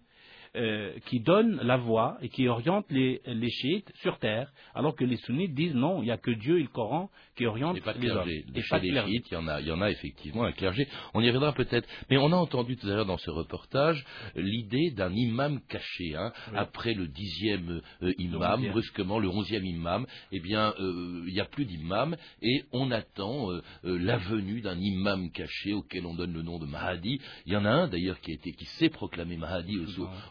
euh, 0.56 0.92
qui 1.06 1.20
donne 1.20 1.56
la 1.62 1.76
voie 1.76 2.18
et 2.22 2.28
qui 2.28 2.48
oriente 2.48 2.86
les, 2.90 3.20
les, 3.26 3.50
chiites 3.50 3.90
sur 4.02 4.18
terre, 4.18 4.50
alors 4.74 4.94
que 4.96 5.04
les 5.04 5.16
sunnites 5.16 5.54
disent 5.54 5.74
non, 5.74 6.02
il 6.02 6.06
n'y 6.06 6.10
a 6.10 6.18
que 6.18 6.30
Dieu 6.30 6.58
et 6.58 6.62
le 6.62 6.68
Coran 6.68 7.10
qui 7.36 7.46
orientent 7.46 7.76
et 7.76 7.80
pas 7.80 7.92
de 7.94 8.00
les 8.00 8.08
clergé. 8.08 8.44
hommes. 8.46 8.54
Et 8.56 8.62
Chez 8.62 8.68
pas 8.70 8.78
de 8.78 8.84
les 8.84 8.90
clergé. 8.90 9.10
chiites, 9.12 9.26
il 9.30 9.34
y, 9.34 9.36
en 9.36 9.48
a, 9.48 9.60
il 9.60 9.66
y 9.68 9.70
en 9.70 9.80
a 9.80 9.90
effectivement 9.90 10.44
un 10.44 10.52
clergé. 10.52 10.88
On 11.14 11.20
y 11.20 11.26
reviendra 11.26 11.52
peut-être. 11.52 11.88
Mais 12.10 12.16
on 12.18 12.32
a 12.32 12.36
entendu 12.36 12.76
tout 12.76 12.86
à 12.88 12.94
l'heure 12.94 13.06
dans 13.06 13.18
ce 13.18 13.30
reportage 13.30 14.04
l'idée 14.34 14.90
d'un 14.90 15.12
imam 15.14 15.60
caché. 15.68 16.14
Hein. 16.16 16.32
Après 16.54 16.94
le 16.94 17.06
dixième 17.08 17.80
euh, 18.02 18.12
imam, 18.18 18.68
brusquement 18.70 19.18
le 19.18 19.28
onzième 19.28 19.64
imam, 19.64 20.06
eh 20.32 20.40
bien, 20.40 20.74
euh, 20.80 21.24
il 21.26 21.32
n'y 21.34 21.40
a 21.40 21.44
plus 21.44 21.64
d'imam 21.64 22.16
et 22.42 22.64
on 22.72 22.90
attend 22.90 23.50
euh, 23.50 23.62
euh, 23.84 23.98
la 23.98 24.16
venue 24.18 24.60
d'un 24.60 24.78
imam 24.78 25.30
caché 25.30 25.72
auquel 25.72 26.06
on 26.06 26.14
donne 26.14 26.32
le 26.32 26.42
nom 26.42 26.58
de 26.58 26.66
Mahdi. 26.66 27.20
Il 27.46 27.52
y 27.52 27.56
en 27.56 27.64
a 27.64 27.70
un 27.70 27.88
d'ailleurs 27.88 28.20
qui, 28.20 28.32
a 28.32 28.34
été- 28.34 28.52
qui 28.52 28.64
s'est 28.64 28.88
proclamé 28.90 29.36
Mahdi 29.36 29.78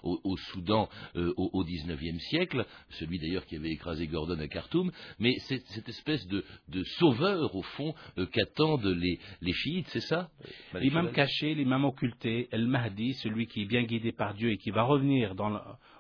au, 0.03 0.06
au- 0.07 0.19
au 0.23 0.37
Soudan 0.37 0.89
euh, 1.15 1.33
au, 1.37 1.63
19e 1.63 2.19
siècle, 2.19 2.65
celui 2.91 3.19
d'ailleurs 3.19 3.45
qui 3.45 3.55
avait 3.55 3.71
écrasé 3.71 4.07
Gordon 4.07 4.39
à 4.39 4.47
Khartoum, 4.47 4.91
mais 5.19 5.33
c'est 5.39 5.59
cette 5.67 5.89
espèce 5.89 6.25
de, 6.27 6.43
de 6.69 6.83
sauveur 6.83 7.55
au 7.55 7.61
fond 7.61 7.93
euh, 8.17 8.25
qu'attendent 8.25 8.85
les, 8.85 9.19
les 9.41 9.53
chiites, 9.53 9.87
c'est 9.89 9.99
ça? 10.01 10.29
Malik 10.73 10.89
L'imam 10.89 11.11
caché, 11.11 11.53
l'imam 11.55 11.85
occulté, 11.85 12.47
El 12.51 12.67
Mahdi, 12.67 13.13
celui 13.15 13.47
qui 13.47 13.63
est 13.63 13.65
bien 13.65 13.83
guidé 13.83 14.11
par 14.11 14.33
Dieu 14.33 14.51
et 14.51 14.57
qui 14.57 14.71
va 14.71 14.83
revenir 14.83 15.35
dans 15.35 15.49
le- 15.49 15.59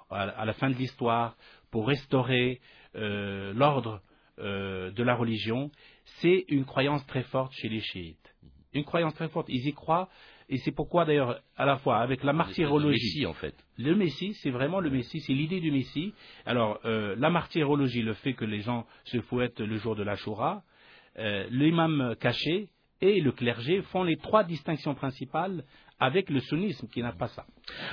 à, 0.09 0.21
à 0.21 0.45
la 0.45 0.53
fin 0.53 0.69
de 0.69 0.75
l'histoire 0.75 1.35
pour 1.71 1.87
restaurer 1.87 2.61
euh, 2.95 3.53
l'ordre 3.53 4.01
euh, 4.39 4.91
de 4.91 5.03
la 5.03 5.15
religion, 5.15 5.69
c'est 6.21 6.45
une 6.47 6.63
croyance 6.65 7.05
très 7.07 7.23
forte 7.23 7.51
chez 7.53 7.67
les 7.69 7.81
chiites. 7.81 8.35
Une 8.73 8.83
croyance 8.85 9.13
très 9.15 9.27
forte. 9.29 9.47
Ils 9.49 9.67
y 9.67 9.73
croient 9.73 10.07
et 10.49 10.57
c'est 10.57 10.71
pourquoi 10.71 11.05
d'ailleurs, 11.05 11.41
à 11.57 11.65
la 11.65 11.77
fois 11.77 11.97
avec 11.97 12.23
la 12.23 12.33
martyrologie. 12.33 13.03
Messie, 13.03 13.25
en 13.25 13.33
fait. 13.33 13.55
Le 13.77 13.95
Messie, 13.95 14.33
c'est 14.35 14.49
vraiment 14.49 14.79
le 14.79 14.89
Messie, 14.89 15.19
c'est 15.19 15.33
l'idée 15.33 15.59
du 15.59 15.71
Messie. 15.71 16.13
Alors, 16.45 16.79
euh, 16.85 17.15
la 17.17 17.29
martyrologie, 17.29 18.01
le 18.01 18.13
fait 18.13 18.33
que 18.33 18.45
les 18.45 18.61
gens 18.61 18.85
se 19.03 19.19
fouettent 19.21 19.59
le 19.59 19.77
jour 19.77 19.95
de 19.95 20.03
la 20.03 20.15
Shoura, 20.15 20.63
euh, 21.19 21.47
l'imam 21.49 22.15
caché 22.19 22.69
et 23.01 23.19
le 23.19 23.31
clergé 23.31 23.81
font 23.83 24.03
les 24.03 24.17
trois 24.17 24.43
distinctions 24.43 24.95
principales 24.95 25.63
avec 25.99 26.29
le 26.29 26.39
sunnisme 26.41 26.87
qui 26.89 27.01
n'a 27.01 27.11
pas 27.11 27.27
ça. 27.29 27.45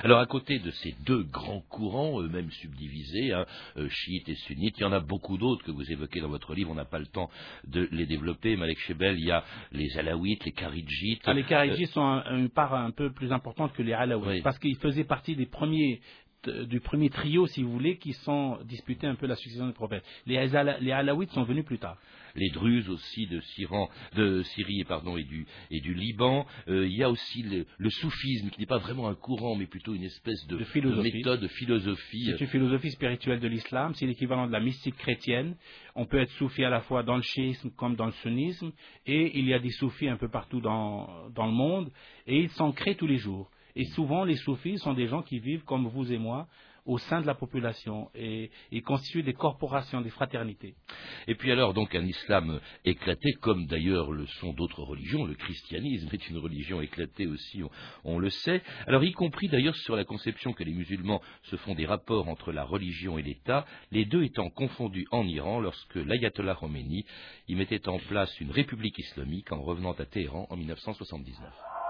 Alors 0.03 0.19
à 0.19 0.25
côté 0.25 0.59
de 0.59 0.69
ces 0.71 0.93
deux 1.05 1.23
grands 1.23 1.61
courants, 1.69 2.21
eux-mêmes 2.21 2.51
subdivisés, 2.51 3.33
hein, 3.33 3.45
euh, 3.77 3.87
chiites 3.89 4.29
et 4.29 4.35
sunnites, 4.35 4.77
il 4.77 4.81
y 4.81 4.85
en 4.85 4.91
a 4.91 4.99
beaucoup 4.99 5.37
d'autres 5.37 5.63
que 5.65 5.71
vous 5.71 5.91
évoquez 5.91 6.21
dans 6.21 6.29
votre 6.29 6.53
livre, 6.53 6.71
on 6.71 6.75
n'a 6.75 6.85
pas 6.85 6.99
le 6.99 7.07
temps 7.07 7.29
de 7.67 7.87
les 7.91 8.05
développer. 8.05 8.55
Malek 8.55 8.79
Shebel, 8.79 9.19
il 9.19 9.25
y 9.25 9.31
a 9.31 9.43
les 9.71 9.97
alaouites, 9.97 10.45
les 10.45 10.51
kharidjites. 10.51 11.21
Ah, 11.25 11.33
les 11.33 11.41
Euh, 11.43 11.45
Kharidjis 11.47 11.87
sont 11.87 12.01
un- 12.01 12.37
une 12.37 12.49
part 12.49 12.73
un 12.73 12.91
peu 12.91 13.11
plus 13.11 13.31
importante 13.31 13.73
que 13.73 13.81
les 13.81 13.93
Alaouites, 13.93 14.43
parce 14.43 14.59
qu'ils 14.59 14.77
faisaient 14.77 15.03
partie 15.03 15.35
des 15.35 15.45
premiers 15.47 15.99
du 16.49 16.79
premier 16.79 17.09
trio, 17.09 17.47
si 17.47 17.63
vous 17.63 17.71
voulez, 17.71 17.97
qui 17.97 18.13
sont 18.13 18.57
disputés 18.65 19.07
un 19.07 19.15
peu 19.15 19.27
la 19.27 19.35
succession 19.35 19.67
du 19.67 19.73
prophète. 19.73 20.03
Les, 20.25 20.37
Ala- 20.37 20.77
les 20.79 20.91
Alaouites 20.91 21.31
sont 21.31 21.43
venus 21.43 21.65
plus 21.65 21.77
tard. 21.79 21.97
les 22.35 22.49
Druzes 22.49 22.89
aussi 22.89 23.27
de, 23.27 23.39
Syran, 23.39 23.89
de 24.15 24.43
Syrie 24.43 24.83
pardon, 24.83 25.15
et, 25.17 25.23
du, 25.23 25.45
et 25.71 25.79
du 25.79 25.93
Liban. 25.93 26.45
Euh, 26.67 26.85
il 26.85 26.95
y 26.95 27.03
a 27.03 27.09
aussi 27.09 27.43
le, 27.43 27.65
le 27.77 27.89
soufisme, 27.89 28.49
qui 28.49 28.59
n'est 28.59 28.65
pas 28.65 28.77
vraiment 28.77 29.07
un 29.07 29.15
courant, 29.15 29.55
mais 29.55 29.65
plutôt 29.67 29.93
une 29.93 30.03
espèce 30.03 30.45
de, 30.47 30.57
De 30.57 30.63
philosophie. 30.65 31.13
méthode, 31.13 31.39
de 31.41 31.47
philosophie. 31.47 32.25
C'est 32.25 32.41
une 32.41 32.47
philosophie 32.47 32.91
spirituelle 32.91 33.39
de 33.39 33.47
l'islam, 33.47 33.93
c'est 33.95 34.05
l'équivalent 34.05 34.47
de 34.47 34.51
la 34.51 34.59
mystique 34.59 34.97
chrétienne. 34.97 35.55
On 35.95 36.05
peut 36.05 36.19
être 36.19 36.31
soufi 36.31 36.63
à 36.65 36.69
la 36.69 36.81
fois 36.81 37.03
dans 37.03 37.15
le 37.15 37.21
chiisme 37.21 37.69
comme 37.77 37.95
dans 37.95 38.05
le 38.07 38.11
sunnisme, 38.23 38.71
et 39.05 39.37
il 39.39 39.45
y 39.47 39.53
a 39.53 39.59
des 39.59 39.71
soufis 39.71 40.09
un 40.09 40.17
peu 40.17 40.27
partout 40.29 40.59
dans, 40.61 41.29
dans 41.33 41.45
le 41.45 41.53
monde, 41.53 41.89
et 42.27 42.37
ils 42.39 42.49
s'en 42.49 42.71
créent 42.73 42.95
tous 42.95 43.07
les 43.07 43.17
jours. 43.17 43.49
Et 43.75 43.85
souvent, 43.85 44.23
les 44.23 44.35
soufis 44.35 44.77
sont 44.77 44.93
des 44.93 45.07
gens 45.07 45.21
qui 45.21 45.39
vivent 45.39 45.63
comme 45.63 45.87
vous 45.87 46.11
et 46.11 46.17
moi 46.17 46.47
au 46.85 46.99
sein 46.99 47.19
de 47.19 47.25
la 47.25 47.33
population, 47.33 48.09
et 48.13 48.51
constituent 48.83 49.23
des 49.23 49.33
corporations, 49.33 50.01
des 50.01 50.11
fraternités. 50.11 50.75
Et 51.27 51.33
puis 51.33 51.51
alors, 51.51 51.73
donc, 51.73 51.95
un 51.95 52.05
islam 52.05 52.59
éclaté, 52.83 53.33
comme 53.41 53.65
d'ailleurs 53.65 54.11
le 54.11 54.27
sont 54.27 54.53
d'autres 54.53 54.83
religions. 54.83 55.25
Le 55.25 55.33
christianisme 55.33 56.09
est 56.13 56.29
une 56.29 56.37
religion 56.37 56.81
éclatée 56.81 57.25
aussi, 57.25 57.63
on, 57.63 57.69
on 58.03 58.19
le 58.19 58.29
sait. 58.29 58.61
Alors, 58.85 59.03
y 59.03 59.13
compris 59.13 59.47
d'ailleurs 59.47 59.75
sur 59.77 59.95
la 59.95 60.05
conception 60.05 60.53
que 60.53 60.63
les 60.63 60.73
musulmans 60.73 61.21
se 61.43 61.55
font 61.57 61.73
des 61.73 61.87
rapports 61.87 62.29
entre 62.29 62.51
la 62.51 62.63
religion 62.63 63.17
et 63.17 63.23
l'État, 63.23 63.65
les 63.91 64.05
deux 64.05 64.23
étant 64.23 64.49
confondus 64.49 65.07
en 65.11 65.25
Iran 65.25 65.59
lorsque 65.59 65.95
l'ayatollah 65.95 66.55
Khomeini 66.55 67.05
y 67.47 67.55
mettait 67.55 67.87
en 67.89 67.97
place 67.97 68.39
une 68.39 68.51
république 68.51 68.99
islamique 68.99 69.51
en 69.51 69.61
revenant 69.61 69.93
à 69.93 70.05
Téhéran 70.05 70.45
en 70.51 70.55
1979. 70.55 71.84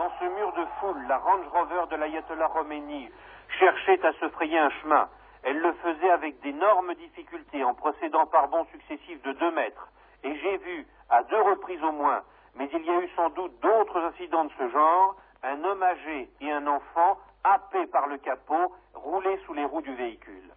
Dans 0.00 0.10
ce 0.18 0.24
mur 0.24 0.50
de 0.54 0.64
foule, 0.80 1.06
la 1.08 1.18
Range 1.18 1.46
Rover 1.52 1.82
de 1.90 1.96
l'ayatollah 1.96 2.48
Khomeini 2.48 3.10
cherchait 3.58 4.02
à 4.02 4.14
se 4.14 4.30
frayer 4.30 4.58
un 4.58 4.70
chemin. 4.80 5.10
Elle 5.42 5.58
le 5.58 5.74
faisait 5.74 6.08
avec 6.08 6.40
d'énormes 6.40 6.94
difficultés 6.94 7.62
en 7.64 7.74
procédant 7.74 8.24
par 8.24 8.48
bonds 8.48 8.64
successifs 8.72 9.20
de 9.20 9.32
deux 9.32 9.50
mètres. 9.50 9.90
Et 10.24 10.34
j'ai 10.38 10.56
vu, 10.56 10.86
à 11.10 11.22
deux 11.24 11.42
reprises 11.42 11.84
au 11.84 11.92
moins, 11.92 12.22
mais 12.54 12.70
il 12.72 12.82
y 12.82 12.88
a 12.88 12.98
eu 12.98 13.10
sans 13.14 13.28
doute 13.28 13.52
d'autres 13.60 13.98
incidents 13.98 14.46
de 14.46 14.52
ce 14.56 14.70
genre, 14.70 15.16
un 15.42 15.62
homme 15.64 15.82
âgé 15.82 16.30
et 16.40 16.50
un 16.50 16.66
enfant 16.66 17.18
happés 17.44 17.86
par 17.88 18.06
le 18.06 18.16
capot, 18.16 18.72
roulés 18.94 19.38
sous 19.44 19.52
les 19.52 19.66
roues 19.66 19.82
du 19.82 19.94
véhicule. 19.94 20.50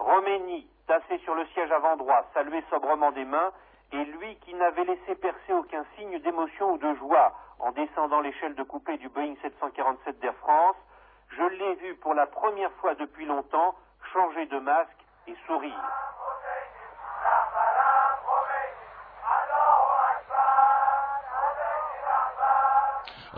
Roménie, 0.00 0.68
tassé 0.86 1.16
sur 1.24 1.34
le 1.34 1.46
siège 1.54 1.72
avant 1.72 1.96
droit, 1.96 2.26
saluait 2.34 2.64
sobrement 2.68 3.12
des 3.12 3.24
mains, 3.24 3.52
et 3.92 4.04
lui 4.04 4.36
qui 4.44 4.52
n'avait 4.52 4.84
laissé 4.84 5.14
percer 5.14 5.54
aucun 5.54 5.84
signe 5.96 6.18
d'émotion 6.18 6.72
ou 6.72 6.78
de 6.78 6.94
joie 6.96 7.32
en 7.62 7.70
descendant 7.70 8.20
l'échelle 8.20 8.54
de 8.56 8.62
coupé 8.64 8.98
du 8.98 9.08
Boeing 9.08 9.34
747 9.40 10.18
d'Air 10.20 10.34
France, 10.34 10.76
je 11.30 11.42
l'ai 11.42 11.74
vu 11.76 11.94
pour 11.96 12.12
la 12.12 12.26
première 12.26 12.72
fois 12.72 12.94
depuis 12.96 13.24
longtemps 13.24 13.74
changer 14.12 14.46
de 14.46 14.58
masque 14.58 15.06
et 15.28 15.34
sourire. 15.46 15.90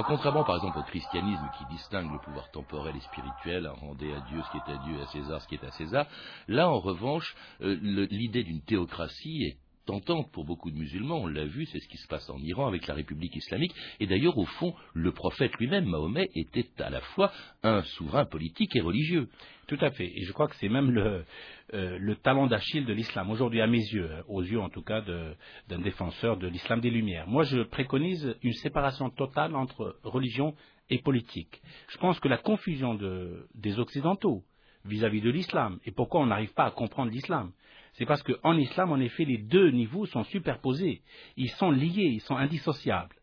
Contrairement 0.06 0.44
par 0.44 0.56
exemple 0.56 0.78
au 0.78 0.82
christianisme 0.82 1.48
qui 1.56 1.64
distingue 1.66 2.10
le 2.12 2.18
pouvoir 2.18 2.50
temporel 2.50 2.96
et 2.96 3.00
spirituel, 3.00 3.66
hein, 3.66 3.74
rendez 3.80 4.12
à 4.12 4.20
Dieu 4.20 4.42
ce 4.42 4.50
qui 4.50 4.56
est 4.56 4.74
à 4.74 4.76
Dieu 4.78 4.98
et 4.98 5.02
à 5.02 5.06
César 5.06 5.40
ce 5.40 5.48
qui 5.48 5.54
est 5.54 5.64
à 5.64 5.70
César, 5.70 6.06
là 6.48 6.68
en 6.68 6.80
revanche, 6.80 7.36
euh, 7.60 7.76
l'idée 7.80 8.42
d'une 8.42 8.62
théocratie 8.62 9.44
est 9.44 9.63
tentante 9.84 10.30
pour 10.32 10.44
beaucoup 10.44 10.70
de 10.70 10.76
musulmans, 10.76 11.22
on 11.22 11.26
l'a 11.26 11.44
vu, 11.44 11.66
c'est 11.66 11.78
ce 11.80 11.88
qui 11.88 11.98
se 11.98 12.08
passe 12.08 12.28
en 12.30 12.38
Iran 12.38 12.66
avec 12.66 12.86
la 12.86 12.94
République 12.94 13.36
islamique, 13.36 13.74
et 14.00 14.06
d'ailleurs 14.06 14.38
au 14.38 14.46
fond, 14.46 14.74
le 14.94 15.12
prophète 15.12 15.52
lui-même, 15.58 15.84
Mahomet, 15.86 16.28
était 16.34 16.68
à 16.82 16.90
la 16.90 17.00
fois 17.00 17.32
un 17.62 17.82
souverain 17.82 18.24
politique 18.24 18.74
et 18.76 18.80
religieux. 18.80 19.28
Tout 19.66 19.78
à 19.80 19.90
fait. 19.90 20.12
Et 20.14 20.24
je 20.24 20.32
crois 20.32 20.46
que 20.48 20.56
c'est 20.56 20.68
même 20.68 20.90
le, 20.90 21.24
euh, 21.72 21.96
le 21.98 22.16
talon 22.16 22.46
d'Achille 22.46 22.84
de 22.84 22.92
l'islam, 22.92 23.30
aujourd'hui 23.30 23.62
à 23.62 23.66
mes 23.66 23.78
yeux, 23.78 24.10
hein, 24.12 24.22
aux 24.28 24.42
yeux 24.42 24.60
en 24.60 24.68
tout 24.68 24.82
cas 24.82 25.00
d'un 25.00 25.78
défenseur 25.78 26.36
de 26.36 26.46
l'islam 26.48 26.80
des 26.80 26.90
Lumières. 26.90 27.26
Moi, 27.28 27.44
je 27.44 27.62
préconise 27.62 28.36
une 28.42 28.52
séparation 28.52 29.08
totale 29.08 29.56
entre 29.56 29.96
religion 30.02 30.54
et 30.90 30.98
politique. 30.98 31.62
Je 31.88 31.96
pense 31.96 32.20
que 32.20 32.28
la 32.28 32.36
confusion 32.36 32.94
de- 32.94 33.48
des 33.54 33.78
Occidentaux 33.78 34.42
vis-à-vis 34.84 35.22
de 35.22 35.30
l'islam, 35.30 35.78
et 35.86 35.92
pourquoi 35.92 36.20
on 36.20 36.26
n'arrive 36.26 36.52
pas 36.52 36.66
à 36.66 36.70
comprendre 36.70 37.10
l'islam, 37.10 37.52
c'est 37.94 38.06
parce 38.06 38.22
qu'en 38.22 38.56
islam, 38.56 38.92
en 38.92 38.98
effet, 38.98 39.24
les 39.24 39.38
deux 39.38 39.70
niveaux 39.70 40.06
sont 40.06 40.24
superposés. 40.24 41.02
Ils 41.36 41.50
sont 41.50 41.70
liés, 41.70 42.10
ils 42.14 42.20
sont 42.20 42.36
indissociables. 42.36 43.16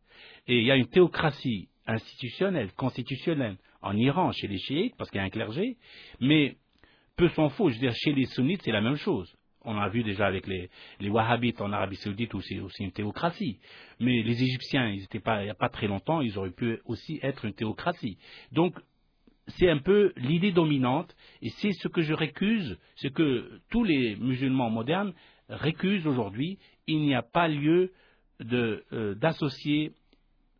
Et 0.47 0.59
il 0.59 0.65
y 0.65 0.71
a 0.71 0.75
une 0.75 0.87
théocratie 0.87 1.69
institutionnelle, 1.85 2.71
constitutionnelle, 2.73 3.57
en 3.81 3.95
Iran, 3.97 4.31
chez 4.31 4.47
les 4.47 4.59
chiites, 4.59 4.95
parce 4.97 5.09
qu'il 5.09 5.19
y 5.19 5.21
a 5.21 5.25
un 5.25 5.29
clergé, 5.29 5.77
mais 6.19 6.55
peu 7.17 7.27
s'en 7.29 7.49
faut, 7.49 7.69
je 7.69 7.75
veux 7.75 7.81
dire, 7.81 7.93
chez 7.95 8.13
les 8.13 8.25
sunnites, 8.25 8.61
c'est 8.63 8.71
la 8.71 8.81
même 8.81 8.95
chose. 8.95 9.35
On 9.63 9.77
a 9.77 9.89
vu 9.89 10.03
déjà 10.03 10.25
avec 10.25 10.47
les, 10.47 10.69
wahhabites 11.01 11.61
en 11.61 11.71
Arabie 11.71 11.97
saoudite 11.97 12.33
où 12.33 12.41
c'est 12.41 12.59
aussi 12.59 12.83
une 12.83 12.91
théocratie. 12.91 13.59
Mais 13.99 14.23
les 14.23 14.41
Égyptiens, 14.41 14.89
ils 14.89 15.03
étaient 15.03 15.19
pas, 15.19 15.41
il 15.41 15.45
n'y 15.45 15.51
a 15.51 15.55
pas 15.55 15.69
très 15.69 15.87
longtemps, 15.87 16.21
ils 16.21 16.37
auraient 16.37 16.51
pu 16.51 16.79
aussi 16.85 17.19
être 17.21 17.45
une 17.45 17.53
théocratie. 17.53 18.17
Donc, 18.51 18.75
c'est 19.47 19.69
un 19.69 19.79
peu 19.79 20.13
l'idée 20.15 20.51
dominante, 20.51 21.15
et 21.41 21.49
c'est 21.49 21.71
ce 21.71 21.87
que 21.87 22.01
je 22.01 22.13
récuse, 22.13 22.77
ce 22.95 23.07
que 23.07 23.59
tous 23.69 23.83
les 23.83 24.15
musulmans 24.15 24.69
modernes 24.69 25.13
récusent 25.49 26.07
aujourd'hui. 26.07 26.59
Il 26.87 27.01
n'y 27.01 27.15
a 27.15 27.21
pas 27.21 27.47
lieu 27.47 27.91
euh, 28.41 29.15
d'associer 29.15 29.93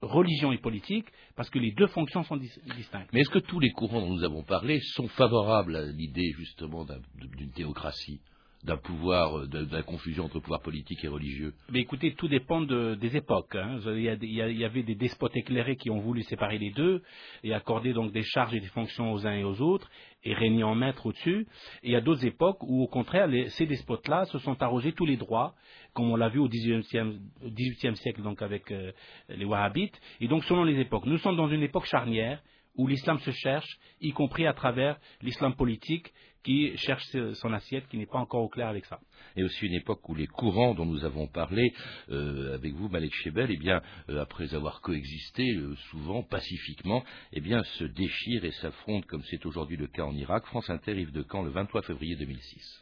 religion 0.02 0.52
et 0.52 0.58
politique, 0.58 1.06
parce 1.36 1.50
que 1.50 1.60
les 1.60 1.72
deux 1.74 1.88
fonctions 1.88 2.24
sont 2.24 2.38
distinctes. 2.38 3.10
Mais 3.14 3.22
est-ce 3.22 3.30
que 3.30 3.40
tous 3.40 3.60
les 3.60 3.70
courants 3.70 4.02
dont 4.02 4.14
nous 4.14 4.24
avons 4.24 4.44
parlé 4.44 4.80
sont 4.80 5.08
favorables 5.08 5.76
à 5.76 5.86
l'idée 5.86 6.32
justement 6.38 6.86
d'une 6.86 7.52
théocratie? 7.52 8.20
D'un 8.64 8.78
pouvoir, 8.78 9.40
euh, 9.40 9.48
de, 9.48 9.82
confusion 9.82 10.26
entre 10.26 10.40
pouvoir 10.40 10.62
politique 10.62 11.04
et 11.04 11.08
religieux 11.08 11.54
Mais 11.70 11.80
écoutez, 11.80 12.14
tout 12.14 12.28
dépend 12.28 12.62
des 12.62 13.16
époques. 13.18 13.56
Hein. 13.56 13.80
Il, 13.86 14.02
y 14.02 14.66
avait 14.66 14.84
des 14.84 14.96
despotes 14.96 15.36
éclairés 15.36 15.76
qui 15.76 15.90
ont 15.90 16.00
voulu 16.00 16.24
séparer 16.24 16.58
les 16.58 16.72
deux 16.72 17.02
et 17.44 17.54
accorder 17.54 17.94
donc 17.94 18.12
des 18.12 18.24
charges 18.24 18.54
et 18.54 18.60
des 18.60 18.68
fonctions 18.68 19.12
aux 19.12 19.26
uns 19.26 19.34
et 19.34 19.44
aux 19.44 19.62
autres 19.62 19.90
et 20.24 20.34
régner 20.34 20.64
en 20.64 20.76
maître 20.76 21.08
au-dessus. 21.08 21.48
Et 21.84 21.90
il 21.90 21.92
y 21.92 21.96
a 21.96 22.02
d'autres 22.02 22.26
époques 22.26 22.62
où, 22.62 22.84
au 22.84 22.88
contraire, 22.88 23.28
ces 23.50 23.66
despotes-là 23.66 24.26
se 24.26 24.38
sont 24.40 24.62
arrogés 24.62 24.94
tous 24.94 25.06
les 25.06 25.18
droits, 25.18 25.56
comme 25.94 26.12
on 26.12 26.16
l'a 26.16 26.30
vu 26.30 26.40
au 26.40 26.48
XVIIIe 26.48 27.96
siècle, 27.96 28.22
donc 28.22 28.42
avec 28.42 28.72
euh, 28.72 28.92
les 29.30 29.46
Wahhabites. 29.46 30.00
Et 30.20 30.28
donc, 30.28 30.44
selon 30.46 30.64
les 30.64 30.80
époques, 30.80 31.06
nous 31.06 31.18
sommes 31.18 31.38
dans 31.38 31.50
une 31.50 31.64
époque 31.64 31.86
charnière 31.86 32.42
où 32.76 32.88
l'islam 32.88 33.20
se 33.20 33.32
cherche, 33.32 33.80
y 34.00 34.12
compris 34.12 34.48
à 34.48 34.54
travers 34.54 34.98
l'islam 35.22 35.56
politique 35.56 36.14
qui 36.44 36.76
cherche 36.78 37.06
son 37.34 37.54
assiette, 37.54 37.88
qui 37.88 37.98
n'est 37.98 38.06
pas 38.06 38.20
encore 38.20 38.44
au 38.44 38.50
clair 38.50 38.68
avec 38.68 38.86
ça. 38.86 39.00
Et 39.36 39.44
aussi 39.44 39.66
une 39.66 39.74
époque 39.74 40.08
où 40.10 40.16
les 40.16 40.28
courants 40.28 40.74
dont 40.74 40.86
nous 40.86 41.06
avons 41.06 41.28
parlé 41.28 41.74
euh, 42.10 42.56
avec 42.56 42.74
vous, 42.74 42.90
Malek 42.90 43.14
Chebel, 43.14 43.50
eh 43.52 43.58
bien, 43.58 43.82
euh, 44.10 44.22
après 44.22 44.54
avoir 44.54 44.82
coexisté 44.82 45.56
euh, 45.56 45.76
souvent 45.90 46.24
pacifiquement, 46.24 47.04
eh 47.34 47.42
bien, 47.42 47.64
se 47.64 47.84
déchirent 47.84 48.46
et 48.46 48.52
s'affrontent 48.52 49.08
comme 49.08 49.24
c'est 49.24 49.46
aujourd'hui 49.46 49.78
le 49.78 49.88
cas 49.88 50.04
en 50.04 50.16
Irak. 50.16 50.46
France 50.46 50.70
Inter, 50.70 51.00
Yves 51.00 51.12
de 51.12 51.26
Caen, 51.30 51.44
le 51.44 51.52
23 51.52 51.84
février 51.84 52.16
2006. 52.16 52.82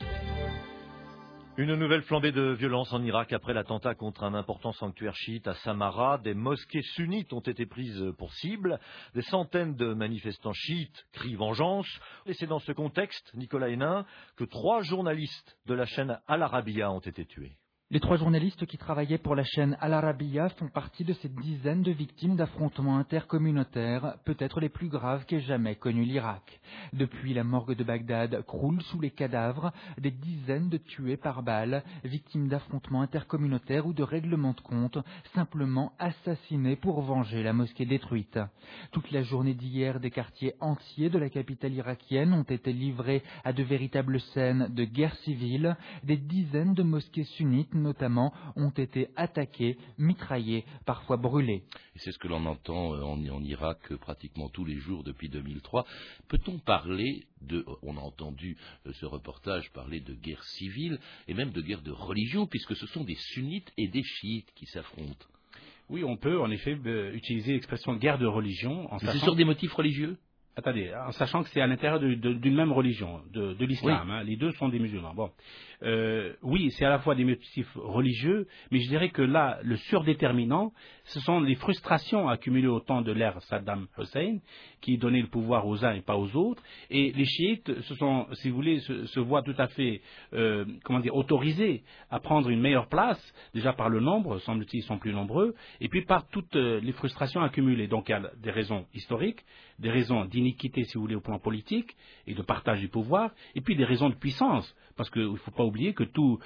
Une 1.60 1.76
nouvelle 1.76 2.04
flambée 2.04 2.32
de 2.32 2.54
violence 2.54 2.94
en 2.94 3.04
Irak 3.04 3.34
après 3.34 3.54
l'attentat 3.54 3.94
contre 3.94 4.24
un 4.24 4.34
important 4.34 4.72
sanctuaire 4.72 5.14
chiite 5.14 5.46
à 5.46 5.56
Samara. 5.56 6.18
Des 6.18 6.34
mosquées 6.34 6.82
sunnites 6.96 7.34
ont 7.34 7.42
été 7.42 7.66
prises 7.66 8.14
pour 8.18 8.34
cible. 8.36 8.80
Des 9.14 9.24
centaines 9.24 9.76
de 9.76 9.94
manifestants 9.94 10.54
chiites 10.54 11.06
crient 11.12 11.36
vengeance. 11.36 11.90
Et 12.26 12.34
c'est 12.34 12.48
dans 12.48 12.60
ce 12.60 12.72
contexte, 12.72 13.34
Nicolas 13.34 13.68
Hénin, 13.68 14.06
que 14.38 14.46
trois 14.46 14.84
journalistes 14.84 15.58
de 15.66 15.74
la 15.74 15.86
chaîne 15.86 16.22
Al 16.28 16.44
Arabiya 16.44 16.94
ont 16.94 17.00
été 17.00 17.26
tués. 17.26 17.58
Les 17.92 18.00
trois 18.00 18.18
journalistes 18.18 18.68
qui 18.68 18.78
travaillaient 18.78 19.18
pour 19.18 19.34
la 19.34 19.44
chaîne 19.44 19.76
Al 19.82 19.96
Arabiya 19.96 20.50
font 20.50 20.68
partie 20.68 21.04
de 21.04 21.14
cette 21.14 21.34
dizaine 21.34 21.82
de 21.82 21.90
victimes 21.90 22.36
d'affrontements 22.36 23.00
intercommunautaires, 23.00 24.18
peut-être 24.26 24.60
les 24.60 24.70
plus 24.70 24.90
graves 24.90 25.26
qu'ait 25.26 25.40
jamais 25.40 25.74
connu 25.74 26.04
l'Irak. 26.04 26.60
Depuis 26.94 27.34
la 27.34 27.44
morgue 27.44 27.76
de 27.76 27.84
Bagdad 27.84 28.44
croulent 28.46 28.84
sous 28.92 29.02
les 29.02 29.10
cadavres 29.10 29.74
des 29.98 30.12
dizaines 30.12 30.70
de 30.70 30.78
tués 30.78 31.18
par 31.18 31.42
balles, 31.42 31.84
victimes 32.04 32.48
d'affrontements 32.48 33.02
intercommunautaires 33.02 33.88
ou 33.88 33.94
de 33.94 34.04
règlements 34.04 34.54
de 34.54 34.62
compte, 34.62 35.00
simplement 35.34 35.94
assassinés 35.98 36.76
pour 36.76 37.02
venger 37.02 37.42
la 37.42 37.54
mosquée 37.54 37.88
détruite. 37.88 38.38
Toute 38.92 39.10
la 39.10 39.24
journée 39.24 39.56
d'hier, 39.56 40.00
des 40.00 40.12
quartiers 40.12 40.54
entiers 40.60 41.10
de 41.10 41.18
la 41.18 41.32
capitale 41.32 41.74
irakienne 41.74 42.34
ont 42.34 42.44
été 42.44 42.72
livrés 42.72 43.24
à 43.44 43.52
de 43.52 43.64
véritables 43.64 44.20
scènes 44.20 44.68
de 44.70 44.84
guerre 44.84 45.16
civile, 45.24 45.76
des 46.04 46.18
dizaines 46.18 46.76
de 46.76 46.84
mosquées 46.84 47.24
sunnites 47.24 47.74
notamment, 47.80 48.34
ont 48.56 48.70
été 48.70 49.10
attaqués, 49.16 49.78
mitraillés, 49.98 50.66
parfois 50.86 51.18
brûlés. 51.18 51.64
c'est 51.96 52.12
ce 52.12 52.20
que 52.20 52.28
l'on 52.28 52.46
entend 52.46 52.94
euh, 52.94 53.02
en, 53.02 53.44
Irak 53.44 53.92
euh, 53.92 53.98
pratiquement 53.98 54.50
tous 54.50 54.66
les 54.66 54.78
jours 54.78 55.04
depuis 55.04 55.30
2003. 55.30 55.86
Peut-on 56.28 56.60
parler 56.60 57.24
de, 57.42 57.66
on 57.84 57.98
a 57.98 58.02
entendu 58.02 58.58
euh, 58.86 58.94
ce 58.94 59.06
reportage 59.06 59.72
parler 59.72 60.00
de 60.00 60.14
guerre 60.14 60.44
civile 60.44 61.00
et 61.28 61.34
même 61.34 61.52
de 61.52 61.62
guerre 61.62 61.82
de 61.82 61.92
religion, 61.92 62.48
puisque 62.48 62.76
ce 62.76 62.88
sont 62.88 63.04
des 63.04 63.18
sunnites 63.34 63.72
et 63.78 63.88
des 63.88 64.04
chiites 64.04 64.52
qui 64.56 64.66
s'affrontent? 64.66 65.26
Oui, 65.90 66.04
on 66.04 66.18
peut 66.18 66.40
en 66.40 66.52
effet 66.52 66.78
utiliser 67.14 67.54
l'expression 67.54 67.96
guerre 67.96 68.20
de 68.20 68.28
religion. 68.28 68.88
C'est 69.00 69.18
sur 69.18 69.36
des 69.36 69.44
motifs 69.44 69.74
religieux? 69.74 70.18
Attendez, 70.60 70.94
en 70.94 71.14
sachant 71.14 71.42
que 71.44 71.50
c'est 71.50 71.62
à 71.62 71.68
l'intérieur 71.68 72.02
d'une 72.02 72.56
même 72.56 72.74
religion, 72.74 73.22
de, 73.32 73.56
l'islam. 73.64 74.12
Hein, 74.12 74.24
les 74.24 74.36
deux 74.36 74.52
sont 74.54 74.68
des 74.68 74.78
musulmans. 74.78 75.14
Bon, 75.14 75.32
euh, 75.84 76.34
oui, 76.42 76.72
c'est 76.72 76.86
à 76.86 76.90
la 76.90 77.00
fois 77.00 77.16
des 77.16 77.24
motifs 77.24 77.72
religieux, 77.76 78.48
mais 78.72 78.80
je 78.80 78.90
dirais 78.90 79.10
que 79.10 79.22
là, 79.22 79.60
le 79.64 79.78
surdéterminant, 79.78 80.74
ce 81.06 81.20
sont 81.22 81.40
les 81.40 81.56
frustrations 81.56 82.28
accumulées 82.28 82.68
au 82.68 82.80
temps 82.80 83.02
de 83.02 83.12
l'ère 83.12 83.42
Saddam 83.44 83.88
Hussein, 83.98 84.40
qui 84.82 84.98
donnaient 84.98 85.22
le 85.22 85.28
pouvoir 85.28 85.68
aux 85.68 85.86
uns 85.86 85.94
et 85.94 86.02
pas 86.02 86.18
aux 86.18 86.36
autres. 86.36 86.62
Et 86.90 87.12
les 87.12 87.26
chiites, 87.26 87.82
se 87.82 87.96
sont, 87.96 88.28
si 88.34 88.50
vous 88.50 88.56
voulez, 88.56 88.80
se, 88.80 89.20
voient 89.20 89.42
tout 89.42 89.56
à 89.58 89.68
fait, 89.68 90.02
euh, 90.34 90.66
comment 90.84 91.00
dire, 91.00 91.16
autorisés 91.16 91.84
à 92.10 92.20
prendre 92.20 92.50
une 92.50 92.62
meilleure 92.62 92.88
place, 92.88 93.34
déjà 93.54 93.74
par 93.74 93.90
le 93.90 94.00
nombre, 94.00 94.40
semble-t-il, 94.40 94.80
ils 94.80 94.84
sont 94.84 94.98
plus 94.98 95.14
nombreux, 95.14 95.56
et 95.82 95.88
puis 95.88 96.04
par 96.06 96.28
toutes 96.28 96.56
euh, 96.56 96.80
les 96.82 96.92
frustrations 96.92 97.42
accumulées. 97.42 97.88
Donc 97.88 98.10
il 98.10 98.12
y 98.12 98.16
a 98.16 98.32
des 98.38 98.52
raisons 98.52 98.86
historiques, 98.94 99.44
des 99.80 99.90
raisons 99.90 100.26
d'iniquité, 100.26 100.84
si 100.84 100.96
vous 100.96 101.02
voulez, 101.02 101.16
au 101.16 101.22
plan 101.22 101.40
politique 101.40 101.96
et 102.28 102.34
de 102.34 102.42
partage 102.42 102.80
du 102.80 102.90
pouvoir, 102.90 103.32
et 103.56 103.62
puis 103.62 103.76
des 103.76 103.86
raisons 103.86 104.10
de 104.10 104.16
puissance, 104.16 104.76
parce 104.96 105.10
qu'il 105.10 105.32
ne 105.32 105.36
faut 105.36 105.52
pas 105.52 105.64
oublier 105.70 105.94
que 105.94 106.04
tous, 106.04 106.40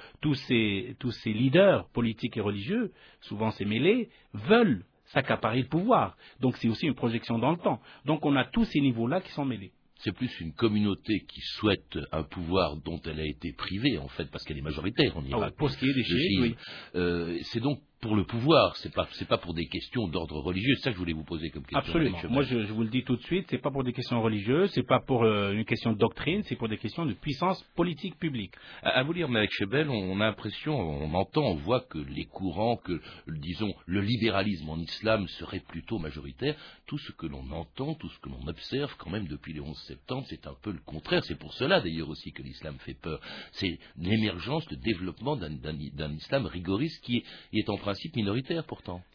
ces, 0.46 0.96
tous 0.98 1.12
ces 1.12 1.32
leaders 1.32 1.88
politiques 1.90 2.36
et 2.36 2.40
religieux, 2.40 2.92
souvent 3.20 3.50
ces 3.50 3.64
mêlés, 3.64 4.08
veulent 4.32 4.84
s'accaparer 5.06 5.62
le 5.62 5.68
pouvoir. 5.68 6.16
Donc 6.40 6.56
c'est 6.58 6.68
aussi 6.68 6.86
une 6.86 6.94
projection 6.94 7.38
dans 7.38 7.50
le 7.50 7.58
temps. 7.58 7.80
Donc 8.04 8.24
on 8.24 8.36
a 8.36 8.44
tous 8.44 8.64
ces 8.64 8.80
niveaux-là 8.80 9.20
qui 9.20 9.32
sont 9.32 9.44
mêlés 9.44 9.72
c'est 9.98 10.12
plus 10.12 10.38
une 10.40 10.52
communauté 10.52 11.24
qui 11.26 11.40
souhaite 11.40 11.98
un 12.12 12.24
pouvoir 12.24 12.76
dont 12.76 13.00
elle 13.06 13.20
a 13.20 13.26
été 13.26 13.52
privée, 13.52 13.96
en 13.96 14.08
fait, 14.08 14.30
parce 14.30 14.44
qu'elle 14.44 14.58
est 14.58 14.62
majoritaire 14.62 15.16
en 15.16 15.22
ah 15.24 15.28
Irak. 15.28 15.54
pour 15.56 15.70
ce 15.70 15.78
qui 15.78 15.88
est 15.88 15.94
des 15.94 16.04
chiites, 16.04 16.40
oui. 16.40 16.54
Euh, 16.94 17.38
c'est 17.44 17.60
donc 17.60 17.80
pour 18.04 18.16
le 18.16 18.24
pouvoir, 18.24 18.76
c'est 18.76 18.92
pas 18.92 19.08
pas 19.30 19.38
pour 19.38 19.54
des 19.54 19.66
questions 19.66 20.06
d'ordre 20.08 20.38
religieux. 20.38 20.74
C'est 20.76 20.82
ça 20.82 20.90
que 20.90 20.96
je 20.96 20.98
voulais 20.98 21.14
vous 21.14 21.24
poser 21.24 21.48
comme 21.48 21.62
question. 21.62 21.78
Absolument. 21.78 22.18
Moi, 22.28 22.42
je, 22.42 22.58
vous 22.58 22.82
le 22.82 22.90
dis 22.90 23.02
tout 23.02 23.16
de 23.16 23.22
suite, 23.22 23.46
c'est 23.48 23.56
pas 23.56 23.70
pour 23.70 23.82
des 23.82 23.94
questions 23.94 24.20
religieuses, 24.20 24.70
c'est 24.74 24.86
pas 24.86 25.00
pour 25.00 25.24
euh, 25.24 25.52
une 25.52 25.64
question 25.64 25.90
de 25.90 25.96
doctrine, 25.96 26.42
c'est 26.42 26.56
pour 26.56 26.68
des 26.68 26.76
questions 26.76 27.06
de 27.06 27.14
puissance 27.14 27.62
politique 27.74 28.18
publique. 28.18 28.52
À, 28.82 29.02
vous 29.04 29.14
lire, 29.14 29.30
Malek 29.30 29.50
Chebel, 29.52 29.88
on, 29.88 30.20
a 30.20 30.26
l'impression, 30.26 30.78
on 30.78 31.14
entend, 31.14 31.44
on 31.44 31.54
voit 31.54 31.80
que 31.80 31.96
les 31.96 32.26
courants, 32.26 32.76
que 32.76 33.00
disons 33.26 33.72
le 33.86 34.02
libéralisme 34.02 34.68
en 34.68 34.78
islam 34.78 35.26
serait 35.28 35.62
plutôt 35.66 35.98
majoritaire. 35.98 36.56
Tout 36.86 36.98
ce 36.98 37.12
que 37.12 37.26
l'on 37.26 37.50
entend, 37.52 37.94
tout 37.94 38.10
ce 38.10 38.18
que 38.18 38.28
l'on 38.28 38.46
observe, 38.46 38.94
quand 38.98 39.08
même 39.08 39.28
depuis 39.28 39.54
le 39.54 39.62
11 39.62 39.78
septembre, 39.86 40.26
c'est 40.28 40.46
un 40.46 40.54
peu 40.60 40.72
le 40.72 40.80
contraire. 40.84 41.24
C'est 41.24 41.38
pour 41.38 41.54
cela 41.54 41.80
d'ailleurs 41.80 42.10
aussi 42.10 42.32
que 42.32 42.42
l'islam 42.42 42.76
fait 42.80 43.00
peur. 43.00 43.18
C'est 43.52 43.78
l'émergence, 43.96 44.68
le 44.70 44.76
développement 44.76 45.36
d'un 45.36 46.12
islam 46.12 46.44
rigoriste 46.44 47.02
qui 47.02 47.16
est, 47.16 47.24
qui 47.50 47.60
est 47.60 47.70
en 47.70 47.78
principe 47.78 47.93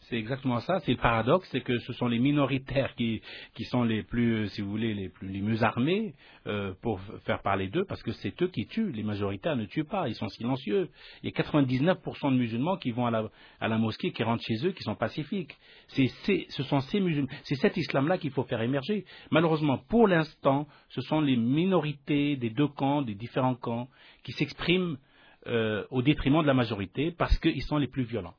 C'est 0.08 0.16
exactement 0.16 0.60
ça. 0.60 0.80
C'est 0.80 0.92
le 0.92 0.98
paradoxe, 0.98 1.48
c'est 1.50 1.60
que 1.60 1.78
ce 1.78 1.92
sont 1.92 2.08
les 2.08 2.18
minoritaires 2.18 2.94
qui, 2.94 3.22
sont 3.64 3.84
les 3.84 4.02
plus, 4.02 4.48
si 4.48 4.60
vous 4.60 4.70
voulez, 4.70 4.94
les, 4.94 5.08
plus, 5.08 5.28
mieux 5.28 5.62
armés 5.62 6.14
euh, 6.46 6.72
pour 6.82 7.00
faire 7.24 7.42
parler 7.42 7.68
d'eux, 7.68 7.84
parce 7.88 8.02
que 8.02 8.12
c'est 8.12 8.40
eux 8.42 8.48
qui 8.48 8.66
tuent. 8.66 8.92
Les 8.92 9.02
majoritaires 9.02 9.56
ne 9.56 9.66
tuent 9.66 9.84
pas, 9.84 10.08
ils 10.08 10.14
sont 10.14 10.28
silencieux. 10.28 10.88
Il 11.22 11.30
y 11.30 11.32
a 11.32 11.42
99% 11.42 12.32
de 12.32 12.36
musulmans 12.36 12.76
qui 12.76 12.90
vont 12.90 13.06
à 13.06 13.10
la, 13.10 13.28
à 13.60 13.68
la, 13.68 13.78
mosquée, 13.78 14.12
qui 14.12 14.22
rentrent 14.22 14.44
chez 14.44 14.66
eux, 14.66 14.72
qui 14.72 14.82
sont 14.82 14.96
pacifiques. 14.96 15.56
C'est, 15.88 16.08
ce 16.48 16.62
sont 16.64 16.80
ces 16.80 17.00
musulmans, 17.00 17.28
c'est 17.44 17.56
cet 17.56 17.76
islam-là 17.76 18.18
qu'il 18.18 18.30
faut 18.30 18.44
faire 18.44 18.62
émerger. 18.62 19.04
Malheureusement, 19.30 19.78
pour 19.88 20.08
l'instant, 20.08 20.66
ce 20.88 21.00
sont 21.02 21.20
les 21.20 21.36
minorités 21.36 22.36
des 22.36 22.50
deux 22.50 22.68
camps, 22.68 23.02
des 23.02 23.14
différents 23.14 23.54
camps, 23.54 23.88
qui 24.24 24.32
s'expriment 24.32 24.96
euh, 25.46 25.86
au 25.90 26.02
détriment 26.02 26.42
de 26.42 26.46
la 26.46 26.54
majorité 26.54 27.12
parce 27.12 27.38
qu'ils 27.38 27.62
sont 27.62 27.78
les 27.78 27.86
plus 27.86 28.02
violents. 28.02 28.34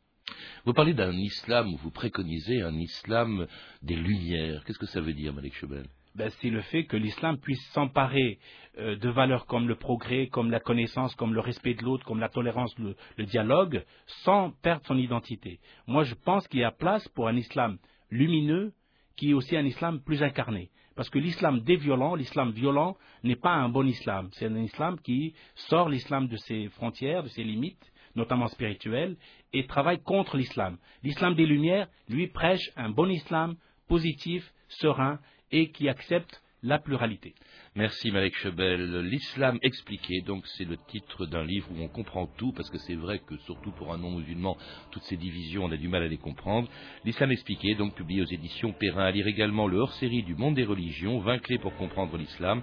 Vous 0.66 0.74
parlez 0.74 0.94
d'un 0.94 1.14
islam, 1.14 1.76
vous 1.82 1.92
préconisez 1.92 2.62
un 2.62 2.76
islam 2.76 3.48
des 3.82 3.96
Lumières. 3.96 4.64
Qu'est-ce 4.66 4.80
que 4.80 4.86
ça 4.86 5.02
veut 5.02 5.14
dire, 5.14 5.34
Malik 5.34 5.56
Chebel? 5.56 5.86
Ben, 6.14 6.30
c'est 6.42 6.50
le 6.50 6.62
fait 6.62 6.84
que 6.84 6.98
l'islam 6.98 7.38
puisse 7.38 7.66
s'emparer 7.72 8.38
euh, 8.78 8.98
de 8.98 9.10
valeurs 9.10 9.46
comme 9.46 9.70
le 9.70 9.76
progrès, 9.76 10.28
comme 10.28 10.52
la 10.52 10.60
connaissance, 10.60 11.16
comme 11.16 11.34
le 11.34 11.40
respect 11.40 11.74
de 11.74 11.84
l'autre, 11.84 12.06
comme 12.06 12.20
la 12.20 12.28
tolérance, 12.28 12.76
le, 12.78 13.26
dialogue, 13.26 13.86
sans 14.24 14.52
perdre 14.62 14.86
son 14.88 14.98
identité. 14.98 15.60
Moi, 15.88 16.04
je 16.04 16.16
pense 16.16 16.48
qu'il 16.50 16.60
y 16.60 16.66
a 16.66 16.72
place 16.72 17.08
pour 17.10 17.30
un 17.30 17.38
islam 17.38 17.78
lumineux, 18.10 18.74
qui 19.16 19.32
est 19.32 19.34
aussi 19.34 19.56
un 19.56 19.66
islam 19.66 20.02
plus 20.02 20.22
incarné. 20.22 20.70
Parce 20.96 21.10
que 21.10 21.20
l'islam 21.20 21.62
déviolent, 21.62 22.16
l'islam 22.16 22.52
violent, 22.52 22.98
n'est 23.24 23.38
pas 23.38 23.54
un 23.54 23.70
bon 23.70 23.88
islam. 23.88 24.30
C'est 24.34 24.48
un 24.48 24.56
islam 24.58 25.00
qui 25.00 25.34
sort 25.56 25.88
l'islam 25.88 26.28
de 26.28 26.36
ses 26.36 26.68
frontières, 26.70 27.24
de 27.24 27.30
ses 27.30 27.44
limites, 27.44 27.91
notamment 28.16 28.48
spirituelles, 28.48 29.16
et 29.54 29.66
travaille 29.68 30.02
contre 30.02 30.38
l'islam. 30.38 30.78
L'islam 31.04 31.36
des 31.36 31.46
Lumières, 31.46 31.88
lui, 32.10 32.28
prêche 32.28 32.72
un 32.76 32.90
bon 32.90 33.10
islam 33.10 33.56
positif, 33.88 34.52
serein, 34.68 35.20
et 35.52 35.72
qui 35.72 35.90
accepte 35.90 36.42
la 36.64 36.80
pluralité. 36.80 37.34
Merci 37.76 38.12
Malek 38.12 38.36
Chebel. 38.38 39.00
L'islam 39.00 39.58
expliqué, 39.64 40.22
donc 40.22 40.46
c'est 40.46 40.66
le 40.66 40.78
titre 40.90 41.26
d'un 41.26 41.44
livre 41.44 41.68
où 41.72 41.82
on 41.82 41.88
comprend 41.88 42.28
tout, 42.38 42.52
parce 42.52 42.70
que 42.70 42.78
c'est 42.78 42.96
vrai 42.96 43.20
que 43.20 43.38
surtout 43.38 43.72
pour 43.72 43.94
un 43.94 43.98
non-musulman, 43.98 44.58
toutes 44.92 45.04
ces 45.04 45.18
divisions, 45.18 45.66
on 45.66 45.72
a 45.72 45.78
du 45.78 45.88
mal 45.88 46.04
à 46.04 46.08
les 46.08 46.18
comprendre. 46.18 46.70
L'islam 47.04 47.32
expliqué, 47.32 47.74
donc 47.76 47.96
publié 47.96 48.22
aux 48.22 48.26
éditions 48.26 48.74
Perrin, 48.74 49.06
à 49.06 49.12
lire 49.12 49.28
également 49.28 49.68
le 49.68 49.78
hors-série 49.78 50.24
du 50.24 50.36
monde 50.36 50.56
des 50.56 50.66
religions, 50.66 51.20
20 51.20 51.40
clés 51.40 51.58
pour 51.58 51.76
comprendre 51.78 52.18
l'islam, 52.18 52.62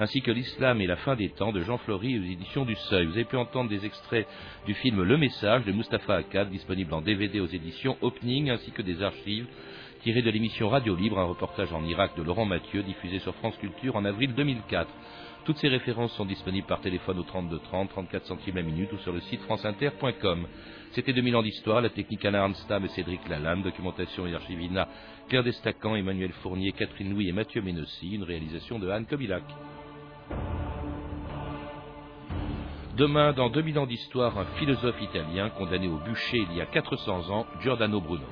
ainsi 0.00 0.22
que 0.22 0.30
l'islam 0.30 0.80
et 0.80 0.86
la 0.86 0.96
fin 0.96 1.14
des 1.14 1.28
temps 1.28 1.52
de 1.52 1.60
Jean 1.60 1.76
Flory 1.76 2.18
aux 2.18 2.22
éditions 2.22 2.64
du 2.64 2.74
Seuil. 2.74 3.04
Vous 3.04 3.12
avez 3.12 3.26
pu 3.26 3.36
entendre 3.36 3.68
des 3.68 3.84
extraits 3.84 4.26
du 4.66 4.72
film 4.72 5.02
Le 5.02 5.18
Message 5.18 5.66
de 5.66 5.72
Mustapha 5.72 6.16
Akkad, 6.16 6.48
disponible 6.48 6.94
en 6.94 7.02
DVD 7.02 7.38
aux 7.38 7.46
éditions 7.46 7.98
Opening, 8.00 8.48
ainsi 8.48 8.70
que 8.70 8.80
des 8.80 9.02
archives 9.02 9.46
tiré 10.02 10.22
de 10.22 10.30
l'émission 10.30 10.70
Radio 10.70 10.96
Libre, 10.96 11.18
un 11.18 11.24
reportage 11.24 11.70
en 11.74 11.84
Irak 11.84 12.16
de 12.16 12.22
Laurent 12.22 12.46
Mathieu, 12.46 12.82
diffusé 12.82 13.18
sur 13.18 13.34
France 13.34 13.58
Culture 13.58 13.96
en 13.96 14.06
avril 14.06 14.32
2004. 14.34 14.88
Toutes 15.44 15.58
ces 15.58 15.68
références 15.68 16.14
sont 16.14 16.24
disponibles 16.24 16.66
par 16.66 16.80
téléphone 16.80 17.18
au 17.18 17.22
32 17.22 17.58
30, 17.58 17.90
34 17.90 18.24
centimes 18.24 18.56
la 18.56 18.62
minute 18.62 18.90
ou 18.94 18.98
sur 18.98 19.12
le 19.12 19.20
site 19.20 19.42
franceinter.com. 19.42 20.46
C'était 20.92 21.12
2000 21.12 21.36
ans 21.36 21.42
d'histoire, 21.42 21.82
la 21.82 21.90
technique 21.90 22.24
Alain 22.24 22.44
Arnstam 22.44 22.86
et 22.86 22.88
Cédric 22.88 23.28
Lalanne, 23.28 23.62
documentation 23.62 24.26
et 24.26 24.34
archivina 24.34 24.88
Claire 25.28 25.44
Destacan, 25.44 25.94
Emmanuel 25.94 26.32
Fournier, 26.42 26.72
Catherine 26.72 27.12
Louis 27.12 27.28
et 27.28 27.32
Mathieu 27.32 27.60
Ménossi, 27.60 28.14
une 28.14 28.24
réalisation 28.24 28.78
de 28.78 28.88
Anne 28.88 29.04
Kobilac. 29.04 29.44
Demain, 33.00 33.32
dans 33.32 33.48
2000 33.48 33.78
ans 33.78 33.86
d'histoire, 33.86 34.38
un 34.38 34.44
philosophe 34.58 35.00
italien 35.00 35.48
condamné 35.48 35.88
au 35.88 35.96
bûcher 35.96 36.46
il 36.50 36.54
y 36.54 36.60
a 36.60 36.66
400 36.66 37.30
ans, 37.30 37.46
Giordano 37.62 37.98
Bruno. 37.98 38.26